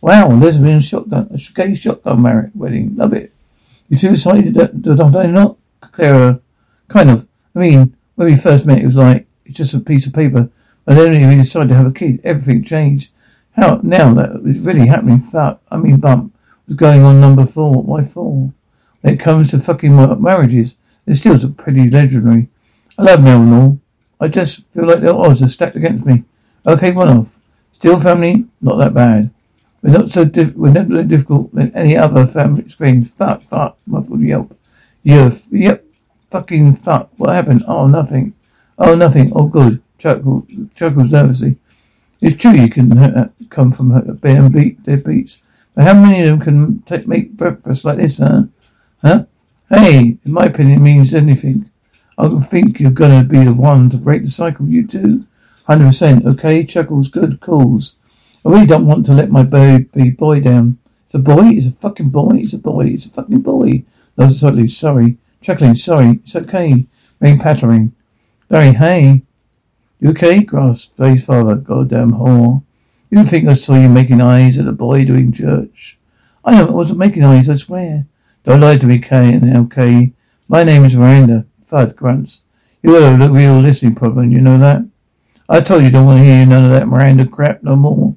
wow, 0.00 0.28
lesbian 0.28 0.80
shotgun, 0.80 1.36
gay 1.54 1.74
shotgun 1.74 2.22
marriage 2.22 2.52
wedding. 2.54 2.96
Love 2.96 3.12
it. 3.12 3.32
You 3.88 3.98
two 3.98 4.10
excited 4.10 4.54
that, 4.54 4.82
that 4.82 5.00
I 5.00 5.26
not? 5.26 5.56
Clara, 5.80 6.40
Kind 6.88 7.10
of. 7.10 7.26
I 7.54 7.60
mean, 7.60 7.96
when 8.14 8.28
we 8.28 8.36
first 8.36 8.66
met, 8.66 8.78
it 8.78 8.86
was 8.86 8.96
like, 8.96 9.26
it's 9.44 9.58
just 9.58 9.74
a 9.74 9.80
piece 9.80 10.06
of 10.06 10.12
paper. 10.12 10.50
And 10.86 10.98
then 10.98 11.28
we 11.28 11.36
decided 11.36 11.68
to 11.70 11.74
have 11.74 11.86
a 11.86 11.92
kid. 11.92 12.20
Everything 12.24 12.62
changed. 12.62 13.10
How, 13.52 13.80
now 13.82 14.12
that 14.14 14.42
it's 14.44 14.64
really 14.64 14.86
happening, 14.86 15.20
fuck, 15.20 15.60
I 15.70 15.76
mean, 15.76 15.98
bump 15.98 16.34
was 16.66 16.76
going 16.76 17.02
on 17.02 17.20
number 17.20 17.46
four. 17.46 17.82
Why 17.82 18.02
four? 18.02 18.52
When 19.00 19.14
it 19.14 19.20
comes 19.20 19.50
to 19.50 19.60
fucking 19.60 19.94
marriages, 20.20 20.76
it 21.06 21.16
still 21.16 21.34
is 21.34 21.44
pretty 21.56 21.88
legendary. 21.88 22.48
I 22.98 23.02
love 23.02 23.22
Mel 23.22 23.42
and 23.42 23.54
all. 23.54 23.80
I 24.20 24.28
just 24.28 24.62
feel 24.72 24.86
like 24.86 25.00
the 25.00 25.14
odds 25.14 25.42
are 25.42 25.48
stacked 25.48 25.76
against 25.76 26.06
me. 26.06 26.24
Okay, 26.66 26.92
one 26.92 27.08
off. 27.08 27.40
Still 27.72 28.00
family, 28.00 28.46
not 28.60 28.78
that 28.78 28.94
bad. 28.94 29.30
We're 29.82 29.98
not 29.98 30.12
so 30.12 30.24
diff- 30.24 30.54
we're 30.54 30.72
not 30.72 30.88
so 30.88 31.02
difficult 31.02 31.54
than 31.54 31.74
any 31.74 31.96
other 31.96 32.26
family 32.26 32.62
experience. 32.62 33.10
Fuck, 33.10 33.42
fuck, 33.42 33.78
muffled 33.86 34.22
yelp. 34.22 34.56
Yep, 35.02 35.34
yep, 35.50 35.84
Fucking 36.34 36.74
fuck. 36.74 37.10
What 37.16 37.30
happened? 37.30 37.62
Oh, 37.68 37.86
nothing. 37.86 38.34
Oh, 38.76 38.96
nothing. 38.96 39.30
Oh, 39.36 39.46
good. 39.46 39.80
Chuckles, 39.98 40.44
chuckles 40.74 41.12
nervously. 41.12 41.58
It's 42.20 42.42
true 42.42 42.50
you 42.50 42.68
can 42.68 43.30
come 43.50 43.70
from 43.70 43.92
a 43.92 44.14
bear 44.14 44.42
and 44.42 44.52
beat 44.52 44.84
their 44.84 44.96
beats. 44.96 45.38
But 45.76 45.84
how 45.84 45.94
many 45.94 46.22
of 46.22 46.26
them 46.26 46.40
can 46.40 46.82
take, 46.82 47.06
make 47.06 47.36
breakfast 47.36 47.84
like 47.84 47.98
this, 47.98 48.18
huh? 48.18 48.44
Huh? 49.00 49.26
Hey, 49.70 50.18
in 50.24 50.32
my 50.32 50.46
opinion, 50.46 50.82
means 50.82 51.14
anything. 51.14 51.70
I 52.16 52.28
think 52.40 52.80
you're 52.80 52.90
gonna 52.90 53.24
be 53.24 53.44
the 53.44 53.52
one 53.52 53.90
to 53.90 53.96
break 53.96 54.24
the 54.24 54.30
cycle. 54.30 54.66
You 54.68 54.86
too. 54.86 55.26
Hundred 55.66 55.86
percent. 55.86 56.24
Okay. 56.24 56.64
Chuckles. 56.64 57.08
Good 57.08 57.40
calls. 57.40 57.94
I 58.44 58.50
really 58.50 58.66
don't 58.66 58.86
want 58.86 59.06
to 59.06 59.14
let 59.14 59.30
my 59.30 59.42
baby 59.42 60.10
boy 60.10 60.40
down. 60.40 60.78
It's 61.06 61.14
a 61.14 61.18
boy. 61.18 61.48
It's 61.48 61.66
a 61.66 61.70
fucking 61.70 62.10
boy. 62.10 62.36
It's 62.36 62.52
a 62.52 62.58
boy. 62.58 62.86
It's 62.86 63.06
a 63.06 63.10
fucking 63.10 63.40
boy. 63.40 63.84
No, 64.16 64.28
sorry. 64.28 64.68
Sorry. 64.68 65.18
Chuckling, 65.44 65.74
sorry, 65.74 66.20
it's 66.24 66.34
okay. 66.34 66.86
Rain 67.20 67.38
pattering. 67.38 67.94
Larry, 68.48 68.72
hey. 68.72 69.24
You 70.00 70.08
okay? 70.12 70.42
Grass 70.42 70.86
face 70.86 71.26
father, 71.26 71.56
goddamn 71.56 72.12
whore. 72.12 72.62
You 73.10 73.18
don't 73.18 73.26
think 73.26 73.46
I 73.46 73.52
saw 73.52 73.74
you 73.74 73.90
making 73.90 74.22
eyes 74.22 74.58
at 74.58 74.66
a 74.66 74.72
boy 74.72 75.04
doing 75.04 75.32
church? 75.32 75.98
I 76.46 76.52
know, 76.52 76.68
I 76.68 76.70
wasn't 76.70 76.98
making 76.98 77.24
eyes, 77.24 77.50
I 77.50 77.56
swear. 77.56 78.06
Don't 78.44 78.62
lie 78.62 78.78
to 78.78 78.86
me, 78.86 78.98
Kay 78.98 79.34
and 79.34 79.42
LK. 79.42 80.14
My 80.48 80.64
name 80.64 80.86
is 80.86 80.94
Miranda. 80.94 81.44
Thud 81.66 81.96
grunts. 81.96 82.40
You 82.82 82.98
got 82.98 83.20
a 83.20 83.32
real 83.32 83.58
listening 83.58 83.94
problem, 83.94 84.30
you 84.30 84.40
know 84.40 84.58
that? 84.58 84.84
I 85.48 85.60
told 85.60 85.84
you 85.84 85.90
don't 85.90 86.06
want 86.06 86.18
to 86.18 86.24
hear 86.24 86.44
none 86.46 86.64
of 86.64 86.70
that 86.70 86.88
Miranda 86.88 87.26
crap 87.26 87.62
no 87.62 87.76
more. 87.76 88.16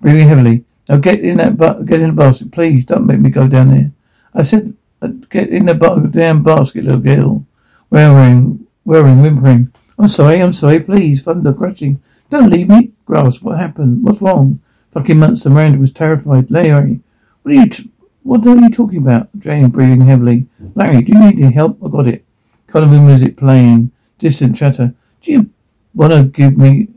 Breathing 0.00 0.28
heavily. 0.28 0.64
Now 0.88 0.96
get 0.96 1.20
in 1.20 1.36
that 1.38 1.56
bu- 1.56 1.84
get 1.84 2.00
in 2.00 2.14
the 2.14 2.16
basket, 2.22 2.50
please. 2.50 2.84
Don't 2.84 3.06
make 3.06 3.20
me 3.20 3.30
go 3.30 3.46
down 3.46 3.68
there. 3.70 3.92
I 4.34 4.42
said 4.42 4.74
uh, 5.00 5.08
Get 5.30 5.48
in 5.50 5.66
the 5.66 6.10
damn 6.12 6.42
basket, 6.42 6.84
little 6.84 7.00
girl. 7.00 7.46
Wearing, 7.90 8.66
wearing, 8.84 9.20
whimpering. 9.20 9.72
I'm 9.98 10.08
sorry, 10.08 10.40
I'm 10.42 10.52
sorry, 10.52 10.80
please. 10.80 11.22
Thunder, 11.22 11.52
crutching. 11.52 12.02
Don't 12.30 12.50
leave 12.50 12.68
me. 12.68 12.92
Grass, 13.04 13.42
what 13.42 13.58
happened? 13.58 14.02
What's 14.02 14.22
wrong? 14.22 14.60
Fucking 14.92 15.18
monster. 15.18 15.50
Miranda 15.50 15.78
was 15.78 15.92
terrified. 15.92 16.50
Larry, 16.50 17.00
what 17.42 17.52
are 17.52 17.54
you, 17.54 17.68
t- 17.68 17.90
what 18.22 18.46
are 18.46 18.56
you 18.56 18.70
talking 18.70 18.98
about? 18.98 19.28
Jane 19.38 19.68
breathing 19.68 20.02
heavily. 20.02 20.46
Larry, 20.74 21.02
do 21.02 21.12
you 21.12 21.18
need 21.20 21.38
any 21.38 21.52
help? 21.52 21.78
I 21.84 21.88
got 21.88 22.08
it. 22.08 22.24
Kind 22.72 22.84
of 22.84 23.02
music 23.02 23.36
playing. 23.36 23.92
Distant 24.18 24.56
chatter. 24.56 24.94
Do 25.20 25.32
you 25.32 25.50
want 25.94 26.12
to 26.12 26.24
give 26.24 26.56
me, 26.56 26.88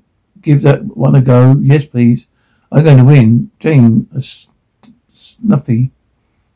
give 0.41 0.61
that 0.61 0.97
one 0.97 1.15
a 1.15 1.21
go? 1.21 1.57
Yes, 1.61 1.85
please. 1.85 2.27
I'm 2.71 2.83
going 2.83 2.97
to 2.97 3.03
win. 3.03 3.51
Jane, 3.59 4.07
a 4.15 4.23
snuffy. 5.13 5.91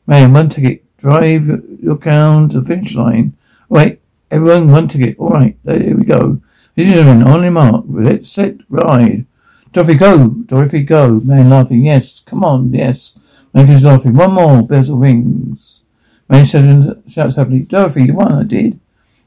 Man, 0.06 0.32
one 0.32 0.48
ticket 0.48 0.84
Drive 1.00 1.64
your 1.82 1.96
car 1.96 2.46
to 2.48 2.60
the 2.60 2.66
finish 2.66 2.94
line. 2.94 3.34
Wait, 3.70 4.00
everyone 4.30 4.70
one 4.70 4.86
ticket. 4.86 5.18
All 5.18 5.30
right, 5.30 5.56
there 5.64 5.96
we 5.96 6.04
go. 6.04 6.42
Gentlemen, 6.76 7.26
on 7.26 7.42
your 7.42 7.52
mark, 7.52 7.86
let's 7.88 8.28
set, 8.28 8.56
ride. 8.68 9.24
Dorothy, 9.72 9.94
go. 9.94 10.28
Dorothy, 10.28 10.82
go. 10.82 11.20
Man 11.20 11.48
laughing. 11.48 11.86
Yes. 11.86 12.20
Come 12.26 12.44
on. 12.44 12.74
Yes. 12.74 13.18
Man 13.54 13.70
is 13.70 13.82
laughing. 13.82 14.14
One 14.14 14.32
more. 14.32 14.66
Bezel 14.66 14.98
rings. 14.98 15.80
Man 16.28 16.44
shouts 16.44 17.36
happily. 17.36 17.60
Dorothy, 17.60 18.04
you 18.04 18.14
won. 18.14 18.32
I 18.32 18.42
did. 18.42 18.78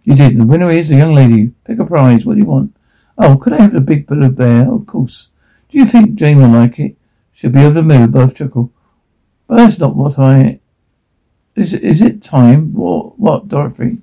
You 0.04 0.16
did. 0.16 0.38
The 0.38 0.46
winner 0.46 0.70
is 0.70 0.92
a 0.92 0.96
young 0.96 1.14
lady. 1.14 1.54
Pick 1.66 1.80
a 1.80 1.86
prize. 1.86 2.26
What 2.26 2.34
do 2.34 2.40
you 2.40 2.46
want? 2.46 2.76
Oh, 3.18 3.38
could 3.38 3.54
I 3.54 3.62
have 3.62 3.74
the 3.74 3.82
big 3.82 4.08
blue 4.08 4.30
bear? 4.30 4.72
Of 4.72 4.86
course. 4.86 5.30
Do 5.70 5.78
you 5.78 5.86
think 5.86 6.16
Jane 6.16 6.42
will 6.42 6.50
like 6.50 6.80
it? 6.80 6.96
She'll 7.32 7.52
be 7.52 7.60
able 7.60 7.76
to 7.76 7.84
move. 7.84 8.12
Both 8.12 8.36
chuckle. 8.36 8.72
But 9.48 9.58
that's 9.58 9.80
not 9.80 9.96
what 9.96 10.20
I 10.20 10.60
is 11.56 11.74
it, 11.74 11.84
is 11.84 12.02
it 12.02 12.24
time? 12.24 12.74
What, 12.74 13.20
what, 13.20 13.48
Dorothy? 13.48 14.00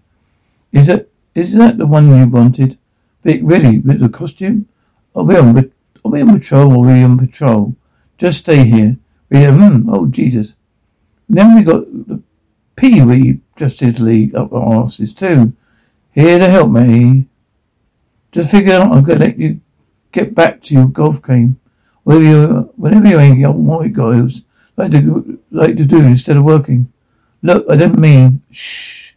Is 0.72 0.88
it, 0.88 1.10
is 1.34 1.54
that 1.54 1.78
the 1.78 1.86
one 1.86 2.08
you 2.08 2.26
wanted? 2.26 2.78
Really, 3.24 3.78
with 3.78 4.00
the 4.00 4.08
costume? 4.08 4.68
Are 5.14 5.24
we 5.24 5.36
on, 5.36 5.56
are 5.58 6.10
we 6.10 6.22
on 6.22 6.38
patrol 6.38 6.72
or 6.72 6.88
are 6.88 6.92
we 6.92 7.02
on 7.02 7.18
patrol? 7.18 7.76
Just 8.18 8.38
stay 8.38 8.64
here. 8.64 8.96
We 9.30 9.38
have, 9.38 9.56
hmm, 9.56 9.88
oh 9.90 10.06
Jesus. 10.06 10.54
Then 11.28 11.56
we 11.56 11.62
got 11.62 11.84
the 12.08 12.22
Pee 12.76 13.02
Wee 13.02 13.40
Justice 13.56 13.98
League 13.98 14.34
up 14.34 14.52
our 14.52 14.84
asses 14.84 15.12
too. 15.12 15.52
Here 16.12 16.38
to 16.38 16.48
help 16.48 16.70
me. 16.70 17.28
Just 18.32 18.50
figure 18.50 18.74
out 18.74 18.92
I'm 18.92 19.04
gonna 19.04 19.20
let 19.20 19.38
you 19.38 19.60
get 20.12 20.34
back 20.34 20.60
to 20.62 20.74
your 20.74 20.86
golf 20.86 21.22
game. 21.22 21.60
Whenever 22.02 22.24
you, 22.24 22.72
whenever 22.76 23.08
you're 23.08 23.20
angry, 23.20 23.44
what 23.44 23.86
you 23.86 23.92
guys 23.92 24.42
like 24.76 24.92
to 24.92 25.38
like 25.50 25.76
to 25.76 25.84
do 25.84 26.00
instead 26.02 26.36
of 26.36 26.44
working. 26.44 26.92
Look, 27.42 27.66
I 27.68 27.76
don't 27.76 27.98
mean 27.98 28.42
shh. 28.50 29.12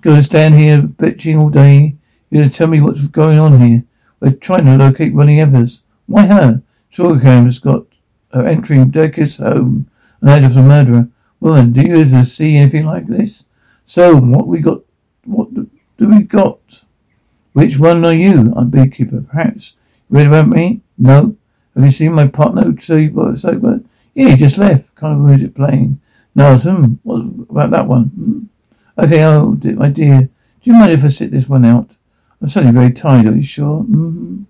Gonna 0.00 0.22
stand 0.22 0.54
here 0.54 0.82
bitching 0.82 1.38
all 1.38 1.50
day. 1.50 1.96
You're 2.30 2.42
gonna 2.42 2.52
tell 2.52 2.66
me 2.66 2.80
what's 2.80 3.06
going 3.08 3.38
on 3.38 3.60
here. 3.60 3.84
We're 4.20 4.32
trying 4.32 4.64
to 4.64 4.76
locate 4.76 5.14
Roni 5.14 5.40
Evers. 5.40 5.82
Why 6.06 6.26
her? 6.26 6.62
Sugarcane 6.88 7.44
has 7.44 7.58
got 7.58 7.84
her 8.32 8.46
entering 8.46 8.90
Deckard's 8.90 9.36
home 9.36 9.90
and 10.20 10.30
that 10.30 10.44
of 10.44 10.54
the 10.54 10.62
murderer. 10.62 11.08
Woman, 11.40 11.72
do 11.72 11.82
you 11.82 11.96
ever 11.96 12.24
see 12.24 12.56
anything 12.56 12.86
like 12.86 13.06
this? 13.06 13.44
So, 13.86 14.16
what 14.16 14.46
we 14.46 14.60
got? 14.60 14.80
What 15.24 15.48
do 15.98 16.08
we 16.08 16.22
got? 16.22 16.84
Which 17.52 17.78
one 17.78 18.04
are 18.04 18.14
you? 18.14 18.54
I'm 18.56 18.70
beekeeper. 18.70 19.22
Perhaps. 19.22 19.74
You 20.08 20.18
read 20.18 20.28
about 20.28 20.48
me? 20.48 20.80
No. 20.96 21.36
Have 21.74 21.84
you 21.84 21.90
seen 21.90 22.12
my 22.12 22.28
partner? 22.28 22.78
Say 22.80 23.08
what? 23.08 23.38
Say 23.38 23.56
what? 23.56 23.80
Yeah, 24.14 24.30
he 24.30 24.36
just 24.36 24.58
left. 24.58 24.94
Kind 24.94 25.14
of 25.14 25.26
music 25.26 25.54
playing. 25.54 26.00
No, 26.34 26.56
hmm. 26.56 26.84
What 27.02 27.50
about 27.50 27.70
that 27.70 27.86
one? 27.86 28.04
Hmm? 28.04 28.40
Okay, 28.96 29.24
oh, 29.24 29.58
my 29.76 29.88
dear. 29.88 30.22
Do 30.22 30.30
you 30.62 30.72
mind 30.72 30.92
if 30.92 31.04
I 31.04 31.08
sit 31.08 31.30
this 31.30 31.48
one 31.48 31.64
out? 31.64 31.90
I'm 32.40 32.48
suddenly 32.48 32.74
very 32.74 32.92
tired. 32.92 33.26
Are 33.26 33.36
you 33.36 33.42
sure? 33.42 33.82
Mm-hmm. 33.82 34.42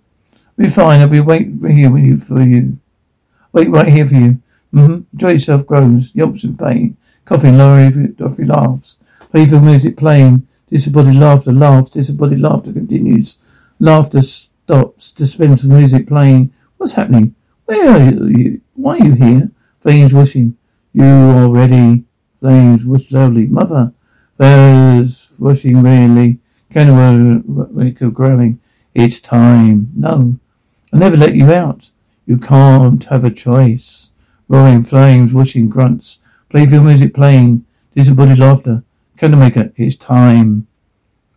Be 0.57 0.69
fine. 0.69 1.00
I'll 1.00 1.09
be 1.09 1.21
waiting 1.21 1.61
here 1.64 1.90
with 1.90 2.02
you 2.02 2.19
for 2.19 2.43
you. 2.43 2.78
Wait 3.52 3.71
right 3.71 3.88
here 3.88 4.07
for 4.07 4.14
you. 4.14 4.43
Mm-hmm. 4.75 5.00
Enjoy 5.14 5.33
yourself. 5.33 5.67
Groans, 5.67 6.11
yelps 6.14 6.45
in 6.45 6.57
pain, 6.57 6.97
coughing. 7.25 7.57
Laurie 7.57 8.09
Dorothy 8.09 8.45
laughs. 8.45 8.99
Playful 9.31 9.61
music 9.61 9.97
playing. 9.97 10.47
Disembodied 10.70 11.14
laughter 11.14 11.52
laughs. 11.52 11.90
Disembodied 11.90 12.40
laughter 12.40 12.72
continues. 12.72 13.37
Laughter 13.78 14.22
stops. 14.22 15.10
Dispense 15.12 15.62
with 15.62 15.72
music 15.72 16.08
playing. 16.08 16.52
What's 16.76 16.94
happening? 16.94 17.34
Where 17.66 17.88
are 17.90 18.10
you? 18.10 18.60
Why 18.75 18.98
are 18.98 19.04
you 19.06 19.14
here? 19.14 19.50
Flames 19.80 20.12
wishing. 20.12 20.56
You 20.92 21.04
are 21.04 21.48
ready. 21.48 22.04
Flames 22.40 22.84
whoosh 22.84 23.08
slowly. 23.08 23.46
Mother. 23.46 23.92
There's 24.37 25.28
whooshing 25.38 25.82
really. 25.82 26.38
Maker 26.75 28.10
growling. 28.10 28.60
It's 28.94 29.20
time. 29.20 29.90
No. 29.94 30.38
I'll 30.92 31.00
never 31.00 31.16
let 31.16 31.34
you 31.34 31.52
out. 31.52 31.90
You 32.26 32.38
can't 32.38 33.02
have 33.04 33.25
a 33.25 33.30
choice. 33.30 34.10
Roaring 34.48 34.82
flames, 34.82 35.34
wishing 35.34 35.68
grunts, 35.68 36.18
playful 36.48 36.80
music 36.80 37.12
playing, 37.12 37.66
disembodied 37.94 38.38
laughter. 38.38 38.82
Candlemaker, 39.18 39.72
it's 39.75 39.96
time. 39.96 40.68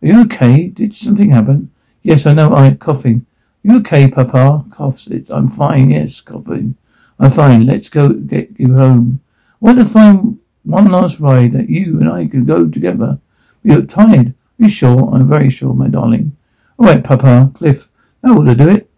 Are 0.00 0.06
you 0.06 0.22
okay? 0.22 0.68
Did 0.68 0.94
something 0.94 1.30
happen? 1.30 1.72
Yes, 2.04 2.26
I 2.26 2.32
know 2.32 2.54
I'm 2.54 2.78
coughing. 2.78 3.26
You 3.64 3.78
okay, 3.78 4.08
Papa? 4.08 4.64
Coughs 4.70 5.08
it. 5.08 5.26
I'm 5.28 5.48
fine, 5.48 5.90
yes, 5.90 6.20
coughing. 6.20 6.76
I'm 7.18 7.32
fine. 7.32 7.66
Let's 7.66 7.88
go 7.88 8.10
get 8.10 8.58
you 8.58 8.74
home. 8.74 9.20
Want 9.58 9.80
to 9.80 9.84
find 9.84 10.38
one 10.62 10.92
last 10.92 11.18
ride 11.18 11.52
that 11.52 11.70
you 11.70 11.98
and 11.98 12.08
I 12.08 12.28
could 12.28 12.46
go 12.46 12.68
together. 12.68 13.18
You 13.64 13.74
look 13.74 13.88
tired. 13.88 14.28
Are 14.28 14.34
you 14.64 14.68
sure? 14.68 15.12
I'm 15.12 15.28
very 15.28 15.50
sure, 15.50 15.74
my 15.74 15.88
darling. 15.88 16.36
All 16.78 16.86
right, 16.86 17.02
Papa. 17.02 17.50
Cliff. 17.54 17.88
That 18.22 18.30
ought 18.30 18.44
to 18.44 18.54
do 18.54 18.68
it. 18.68 18.88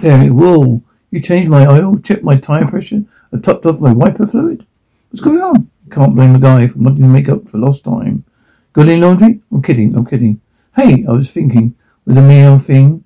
Clary, 0.00 0.30
whoa. 0.30 0.82
You 1.12 1.20
changed 1.20 1.50
my 1.50 1.66
oil, 1.66 1.98
checked 2.00 2.24
my 2.24 2.36
tire 2.36 2.66
pressure, 2.66 3.04
and 3.30 3.44
topped 3.44 3.64
off 3.64 3.78
my 3.78 3.92
wiper 3.92 4.26
fluid? 4.26 4.66
What's 5.10 5.22
going 5.22 5.40
on? 5.40 5.70
Can't 5.90 6.14
blame 6.14 6.34
the 6.34 6.38
guy 6.38 6.66
for 6.66 6.78
wanting 6.78 7.02
to 7.02 7.08
make 7.08 7.28
up 7.28 7.48
for 7.48 7.58
lost 7.58 7.84
time. 7.84 8.24
Got 8.72 8.88
any 8.88 9.00
laundry? 9.00 9.40
I'm 9.50 9.62
kidding, 9.62 9.94
I'm 9.96 10.06
kidding. 10.06 10.40
Hey, 10.76 11.04
I 11.08 11.12
was 11.12 11.30
thinking, 11.30 11.74
with 12.04 12.16
the 12.16 12.22
meal 12.22 12.58
thing, 12.58 13.04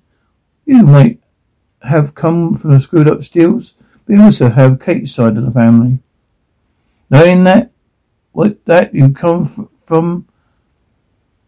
you 0.65 0.83
might 0.83 1.19
have 1.81 2.15
come 2.15 2.55
from 2.55 2.71
the 2.71 2.79
screwed 2.79 3.09
up 3.09 3.23
steels, 3.23 3.73
but 4.05 4.13
you 4.13 4.21
also 4.21 4.49
have 4.49 4.81
Kate's 4.81 5.13
side 5.13 5.37
of 5.37 5.45
the 5.45 5.51
family. 5.51 5.99
Knowing 7.09 7.43
that, 7.45 7.71
what 8.31 8.63
that 8.65 8.93
you 8.93 9.13
come 9.13 9.43
f- 9.43 9.67
from, 9.77 10.27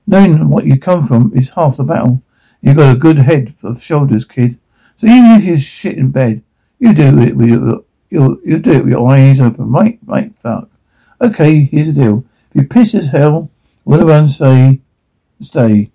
knowing 0.05 0.49
what 0.49 0.65
you 0.65 0.79
come 0.79 1.07
from 1.07 1.31
is 1.35 1.49
half 1.51 1.77
the 1.77 1.83
battle. 1.83 2.21
You've 2.61 2.77
got 2.77 2.95
a 2.95 2.99
good 2.99 3.19
head 3.19 3.55
of 3.63 3.81
shoulders, 3.81 4.25
kid. 4.25 4.59
So 4.97 5.07
even 5.07 5.31
if 5.31 5.43
you 5.43 5.57
shit 5.57 5.97
in 5.97 6.11
bed, 6.11 6.43
you 6.79 6.93
do 6.93 7.19
it 7.19 7.35
with 7.35 7.49
your, 7.49 7.83
you'll, 8.09 8.37
you'll 8.43 8.59
do 8.59 8.71
it 8.71 8.83
with 8.83 8.89
your 8.89 9.09
eyes 9.09 9.39
open. 9.39 9.71
Right, 9.71 9.99
right, 10.05 10.35
fuck. 10.35 10.69
Okay, 11.21 11.63
here's 11.63 11.93
the 11.93 12.01
deal. 12.01 12.25
If 12.49 12.62
you 12.62 12.67
piss 12.67 12.93
as 12.93 13.10
hell, 13.10 13.49
do 13.88 14.12
I 14.12 14.25
say? 14.28 14.82
Stay. 15.41 15.91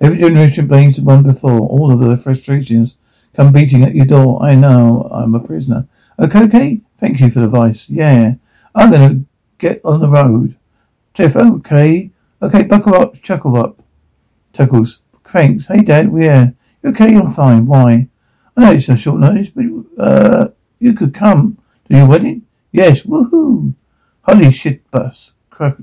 Every 0.00 0.18
generation 0.18 0.66
blames 0.66 0.96
the 0.96 1.02
one 1.02 1.22
before. 1.22 1.60
All 1.60 1.92
of 1.92 2.00
their 2.00 2.16
frustrations 2.16 2.96
come 3.34 3.52
beating 3.52 3.82
at 3.82 3.94
your 3.94 4.04
door. 4.04 4.42
I 4.42 4.54
know 4.54 5.08
I'm 5.12 5.34
a 5.34 5.40
prisoner. 5.40 5.86
Okay, 6.18 6.42
okay. 6.44 6.80
Thank 6.98 7.20
you 7.20 7.30
for 7.30 7.40
the 7.40 7.46
advice. 7.46 7.88
Yeah. 7.88 8.34
I'm 8.74 8.90
gonna 8.90 9.24
get 9.58 9.80
on 9.84 10.00
the 10.00 10.08
road. 10.08 10.56
Jeff, 11.14 11.36
okay. 11.36 12.10
Okay, 12.42 12.62
buckle 12.64 12.94
up, 12.94 13.20
chuckle 13.22 13.56
up. 13.56 13.82
Chuckles. 14.52 15.00
Thanks. 15.24 15.66
Hey, 15.66 15.82
Dad. 15.82 16.10
Yeah. 16.14 16.50
You 16.82 16.90
okay? 16.90 17.14
I'm 17.14 17.30
fine. 17.30 17.66
Why? 17.66 18.08
I 18.56 18.60
know 18.60 18.72
it's 18.72 18.88
a 18.88 18.96
short 18.96 19.20
notice, 19.20 19.48
but 19.50 19.64
uh, 20.02 20.48
you 20.78 20.92
could 20.92 21.14
come 21.14 21.58
to 21.88 21.96
your 21.96 22.06
wedding. 22.06 22.42
Yes. 22.72 23.02
Woohoo! 23.02 23.74
Holy 24.22 24.50
shit, 24.50 24.90
bus. 24.90 25.32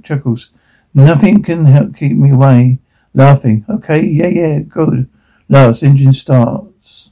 Chuckles. 0.03 0.49
Nothing 0.93 1.41
can 1.43 1.65
help 1.65 1.95
keep 1.95 2.17
me 2.17 2.31
away. 2.31 2.79
Laughing. 3.13 3.65
Okay. 3.69 4.05
Yeah. 4.05 4.27
Yeah. 4.27 4.59
Good. 4.59 5.09
Laughs. 5.47 5.83
Engine 5.83 6.13
starts. 6.13 7.11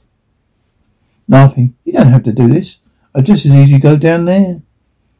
Laughing. 1.26 1.74
You 1.84 1.92
don't 1.94 2.12
have 2.12 2.24
to 2.24 2.32
do 2.32 2.48
this. 2.48 2.80
I'd 3.14 3.26
just 3.26 3.46
as 3.46 3.54
easy 3.54 3.78
go 3.78 3.96
down 3.96 4.26
there. 4.26 4.60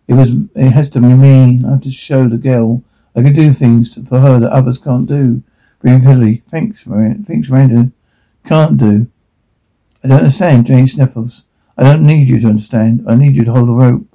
It 0.07 0.15
was. 0.15 0.31
It 0.55 0.71
has 0.71 0.89
to 0.91 1.01
be 1.01 1.09
me. 1.09 1.63
I 1.65 1.71
have 1.71 1.83
to 1.83 1.91
show 1.91 2.29
the 2.29 2.37
girl 2.37 2.85
I 3.19 3.23
can 3.23 3.33
do 3.33 3.53
things 3.53 3.99
for 4.09 4.21
her 4.21 4.39
that 4.39 4.53
others 4.53 4.79
can't 4.79 5.09
do. 5.09 5.43
Green 5.81 6.01
Philly. 6.01 6.43
Thanks, 6.49 6.87
Miranda. 6.87 7.25
Thanks, 7.25 7.49
Miranda. 7.49 7.91
Can't 8.47 8.77
do. 8.77 9.09
I 10.05 10.09
don't 10.09 10.19
understand, 10.19 10.67
Jane 10.67 10.87
sniffles. 10.87 11.45
I 11.77 11.83
don't 11.83 12.07
need 12.07 12.29
you 12.29 12.39
to 12.41 12.47
understand. 12.47 13.05
I 13.09 13.17
need 13.17 13.35
you 13.35 13.45
to 13.45 13.53
hold 13.53 13.69
the 13.69 13.73
rope. 13.73 14.08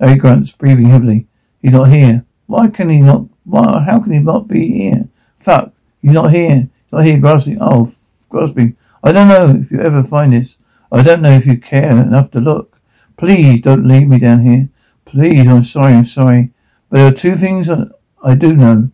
Larry 0.00 0.16
grunts, 0.16 0.52
breathing 0.52 0.86
heavily. 0.86 1.26
He's 1.60 1.72
not 1.72 1.90
here. 1.90 2.24
Why 2.46 2.68
can 2.68 2.88
he 2.88 3.00
not? 3.00 3.26
Why? 3.44 3.80
How 3.80 4.00
can 4.00 4.12
he 4.12 4.18
not 4.18 4.48
be 4.48 4.68
here? 4.72 5.08
Fuck. 5.38 5.72
He's 6.00 6.12
not 6.12 6.32
here. 6.32 6.68
He's 6.84 6.92
not 6.92 7.04
here, 7.04 7.18
grasping. 7.18 7.58
Oh, 7.60 7.92
grasping. 8.28 8.76
I 9.04 9.12
don't 9.12 9.28
know 9.28 9.50
if 9.50 9.70
you 9.70 9.80
ever 9.80 10.02
find 10.02 10.32
this. 10.32 10.56
I 10.90 11.02
don't 11.02 11.22
know 11.22 11.32
if 11.32 11.46
you 11.46 11.58
care 11.58 11.90
enough 11.90 12.30
to 12.32 12.40
look. 12.40 12.78
Please 13.16 13.60
don't 13.60 13.86
leave 13.86 14.08
me 14.08 14.18
down 14.18 14.40
here. 14.40 14.68
Please, 15.04 15.46
I'm 15.46 15.62
sorry, 15.62 15.94
I'm 15.94 16.04
sorry. 16.04 16.50
But 16.88 16.96
there 16.96 17.06
are 17.08 17.12
two 17.12 17.36
things 17.36 17.68
I, 17.68 17.84
I 18.22 18.34
do 18.34 18.54
know. 18.54 18.90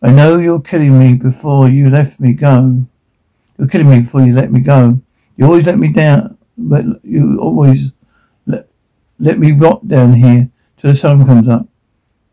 I 0.00 0.10
know 0.10 0.38
you're 0.38 0.60
killing 0.60 0.98
me 0.98 1.14
before 1.14 1.68
you 1.68 1.90
let 1.90 2.18
me 2.18 2.32
go. 2.32 2.86
You're 3.58 3.68
killing 3.68 3.90
me 3.90 4.00
before 4.00 4.22
you 4.22 4.34
let 4.34 4.50
me 4.50 4.60
go. 4.60 5.00
You 5.36 5.46
always 5.46 5.66
let 5.66 5.78
me 5.78 5.92
down, 5.92 6.38
but 6.58 6.84
you 7.04 7.38
always 7.38 7.92
let 9.22 9.38
me 9.38 9.52
rot 9.52 9.86
down 9.86 10.14
here 10.14 10.50
till 10.76 10.90
the 10.90 10.96
sun 10.96 11.24
comes 11.24 11.46
up. 11.46 11.68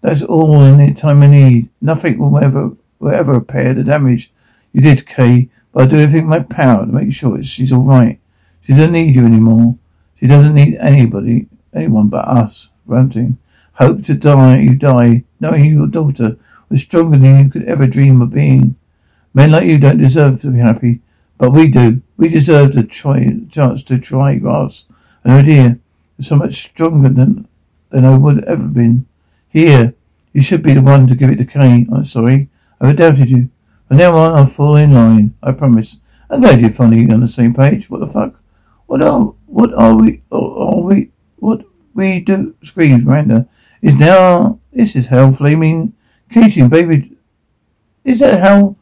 That's 0.01 0.23
all 0.23 0.63
in 0.63 0.77
the 0.77 0.93
time 0.95 1.21
I 1.21 1.27
need. 1.27 1.69
Nothing 1.79 2.17
will 2.17 2.43
ever, 2.43 2.71
will 2.97 3.11
ever 3.11 3.33
repair 3.33 3.75
the 3.75 3.83
damage 3.83 4.31
you 4.73 4.81
did, 4.81 5.05
Kay, 5.05 5.49
but 5.71 5.83
I'll 5.83 5.87
do 5.87 5.99
everything 5.99 6.23
in 6.23 6.29
my 6.29 6.39
power 6.39 6.87
to 6.87 6.91
make 6.91 7.13
sure 7.13 7.43
she's 7.43 7.71
alright. 7.71 8.19
She 8.61 8.73
doesn't 8.73 8.91
need 8.91 9.13
you 9.13 9.23
anymore. 9.23 9.77
She 10.19 10.25
doesn't 10.25 10.55
need 10.55 10.77
anybody, 10.77 11.47
anyone 11.75 12.09
but 12.09 12.27
us, 12.27 12.69
ranting. 12.87 13.37
Hope 13.73 14.03
to 14.05 14.15
die, 14.15 14.57
you 14.57 14.75
die, 14.75 15.25
knowing 15.39 15.65
your 15.65 15.87
daughter 15.87 16.37
was 16.69 16.81
stronger 16.81 17.19
than 17.19 17.45
you 17.45 17.51
could 17.51 17.65
ever 17.65 17.85
dream 17.85 18.19
of 18.19 18.31
being. 18.31 18.75
Men 19.35 19.51
like 19.51 19.67
you 19.67 19.77
don't 19.77 19.99
deserve 19.99 20.41
to 20.41 20.49
be 20.49 20.57
happy, 20.57 21.01
but 21.37 21.51
we 21.51 21.67
do. 21.67 22.01
We 22.17 22.29
deserve 22.29 22.73
the 22.73 22.83
chance 22.83 23.83
to 23.83 23.99
try 23.99 24.35
grass 24.37 24.85
an 25.23 25.31
idea 25.31 25.79
so 26.19 26.35
much 26.35 26.61
stronger 26.61 27.09
than 27.09 27.47
than 27.89 28.05
I 28.05 28.17
would 28.17 28.35
have 28.35 28.47
ever 28.47 28.67
been. 28.67 29.07
Here, 29.47 29.95
you 30.33 30.43
should 30.43 30.61
be 30.61 30.73
the 30.73 30.81
one 30.81 31.07
to 31.07 31.15
give 31.15 31.29
it 31.29 31.37
to 31.37 31.45
Kay. 31.45 31.87
I'm 31.91 32.05
sorry. 32.05 32.49
I've 32.79 32.95
doubted 32.95 33.29
you. 33.29 33.49
But 33.87 33.97
now 33.97 34.15
on, 34.15 34.37
I'll 34.37 34.45
fall 34.45 34.75
in 34.75 34.93
line. 34.93 35.35
I 35.41 35.51
promise. 35.51 35.97
I'm 36.29 36.41
glad 36.41 36.61
you're 36.61 36.69
finally 36.69 37.11
on 37.11 37.21
the 37.21 37.27
same 37.27 37.53
page. 37.53 37.89
What 37.89 38.01
the 38.01 38.07
fuck? 38.07 38.39
What 38.85 39.03
are, 39.03 39.33
what 39.47 39.73
are 39.73 39.95
we, 39.95 40.21
are 40.31 40.81
we, 40.81 41.11
what 41.37 41.63
we 41.93 42.19
do, 42.19 42.55
screams 42.63 43.03
Miranda. 43.03 43.47
Is 43.81 43.97
now, 43.97 44.59
this 44.71 44.95
is 44.95 45.07
hell 45.07 45.31
flaming 45.31 45.93
Katie, 46.31 46.61
and 46.61 46.69
baby, 46.69 47.17
is 48.03 48.19
that 48.19 48.39
how? 48.41 48.75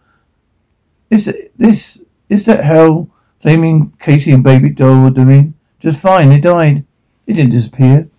Is 1.10 1.32
this 1.58 2.02
Is 2.30 2.46
that 2.46 2.66
how 2.66 3.10
flaming 3.40 3.94
Katie 4.00 4.32
and 4.32 4.44
baby 4.44 4.70
doll 4.70 5.04
were 5.04 5.10
doing? 5.10 5.54
Just 5.80 6.02
fine. 6.02 6.30
They 6.30 6.40
died. 6.40 6.86
It 7.28 7.34
didn't 7.34 7.52
disappear. 7.52 8.10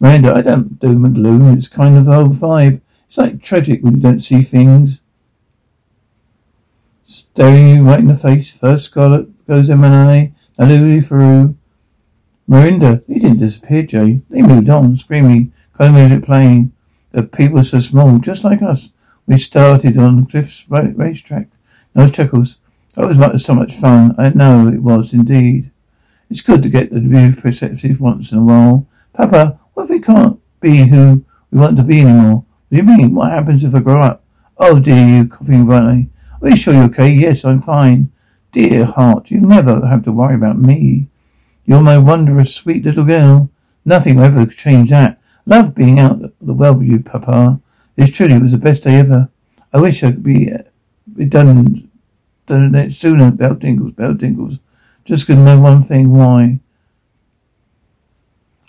Miranda, 0.00 0.34
I 0.34 0.42
don't 0.42 0.78
doom 0.78 1.04
and 1.04 1.14
gloom. 1.14 1.56
It's 1.56 1.68
kind 1.68 1.96
of 1.96 2.08
old 2.08 2.32
vibe. 2.32 2.80
It's 3.06 3.16
like 3.16 3.40
tragic 3.40 3.82
when 3.82 3.94
you 3.96 4.02
don't 4.02 4.20
see 4.20 4.42
things. 4.42 5.00
Staring 7.06 7.68
you 7.68 7.82
right 7.84 8.00
in 8.00 8.08
the 8.08 8.16
face. 8.16 8.52
First 8.52 8.84
Scarlet 8.84 9.46
goes 9.46 9.70
M&A. 9.70 10.32
Louis 10.58 11.00
Theroux. 11.00 11.54
Miranda, 12.46 13.02
he 13.06 13.20
didn't 13.20 13.38
disappear, 13.38 13.84
Jay. 13.84 14.22
They 14.28 14.42
moved 14.42 14.68
on, 14.68 14.96
screaming, 14.96 15.52
kind 15.72 15.96
of 15.96 16.08
music 16.08 16.26
playing. 16.26 16.72
The 17.12 17.22
people 17.22 17.60
are 17.60 17.64
so 17.64 17.80
small, 17.80 18.18
just 18.18 18.44
like 18.44 18.60
us. 18.60 18.90
We 19.26 19.38
started 19.38 19.96
on 19.96 20.26
Cliff's 20.26 20.64
racetrack. 20.68 21.48
No 21.94 22.08
chuckles. 22.08 22.56
That 22.94 23.06
was 23.06 23.16
much, 23.16 23.40
so 23.42 23.54
much 23.54 23.74
fun. 23.76 24.14
I 24.18 24.30
know 24.30 24.66
it 24.66 24.82
was 24.82 25.12
indeed. 25.12 25.69
It's 26.30 26.42
good 26.42 26.62
to 26.62 26.68
get 26.68 26.92
the 26.92 27.00
view 27.00 27.34
perspective 27.34 28.00
once 28.00 28.30
in 28.30 28.38
a 28.38 28.42
while. 28.44 28.86
Papa, 29.12 29.58
what 29.74 29.84
if 29.84 29.90
we 29.90 30.00
can't 30.00 30.38
be 30.60 30.88
who 30.88 31.24
we 31.50 31.58
want 31.58 31.76
to 31.78 31.82
be 31.82 32.02
anymore? 32.02 32.44
What 32.68 32.70
do 32.70 32.76
you 32.76 32.82
mean? 32.84 33.14
What 33.16 33.32
happens 33.32 33.64
if 33.64 33.74
I 33.74 33.80
grow 33.80 34.00
up? 34.00 34.22
Oh 34.56 34.78
dear, 34.78 35.08
you 35.08 35.26
coughing 35.26 35.66
violently. 35.66 36.08
Are 36.40 36.50
you 36.50 36.56
sure 36.56 36.72
you're 36.72 36.84
okay? 36.84 37.10
Yes, 37.10 37.44
I'm 37.44 37.60
fine. 37.60 38.12
Dear 38.52 38.84
heart, 38.84 39.32
you 39.32 39.40
never 39.40 39.84
have 39.86 40.04
to 40.04 40.12
worry 40.12 40.36
about 40.36 40.56
me. 40.56 41.08
You're 41.64 41.82
my 41.82 41.98
wondrous, 41.98 42.54
sweet 42.54 42.84
little 42.84 43.04
girl. 43.04 43.50
Nothing 43.84 44.16
will 44.16 44.24
ever 44.24 44.46
change 44.46 44.90
that. 44.90 45.20
Love 45.46 45.74
being 45.74 45.98
out 45.98 46.20
the 46.40 46.52
well 46.52 46.74
with 46.74 46.86
you, 46.86 47.00
Papa. 47.00 47.60
It 47.96 48.14
truly 48.14 48.38
was 48.38 48.52
the 48.52 48.58
best 48.58 48.84
day 48.84 48.94
ever. 48.96 49.30
I 49.72 49.80
wish 49.80 50.04
I 50.04 50.12
could 50.12 50.22
be, 50.22 50.52
uh, 50.52 50.58
be 51.12 51.24
done, 51.24 51.90
done 52.46 52.74
it 52.76 52.92
sooner. 52.92 53.32
Bell 53.32 53.56
tingles, 53.56 53.92
bell 53.92 54.16
tingles. 54.16 54.60
Just 55.10 55.26
could 55.26 55.38
know 55.38 55.58
one 55.58 55.82
thing, 55.82 56.12
why. 56.12 56.60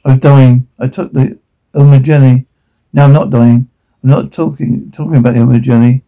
I 0.04 0.14
was 0.14 0.20
dying. 0.22 0.68
I 0.80 0.88
took 0.88 1.14
the 1.14 1.38
Omegeni. 1.76 2.48
Now 2.92 3.04
I'm 3.04 3.14
not 3.14 3.30
dying. 3.30 3.70
I'm 4.02 4.10
not 4.10 4.34
talking 4.34 4.90
talking 4.90 5.18
about 5.18 5.36
the 5.36 5.42
Omegeni. 5.42 6.02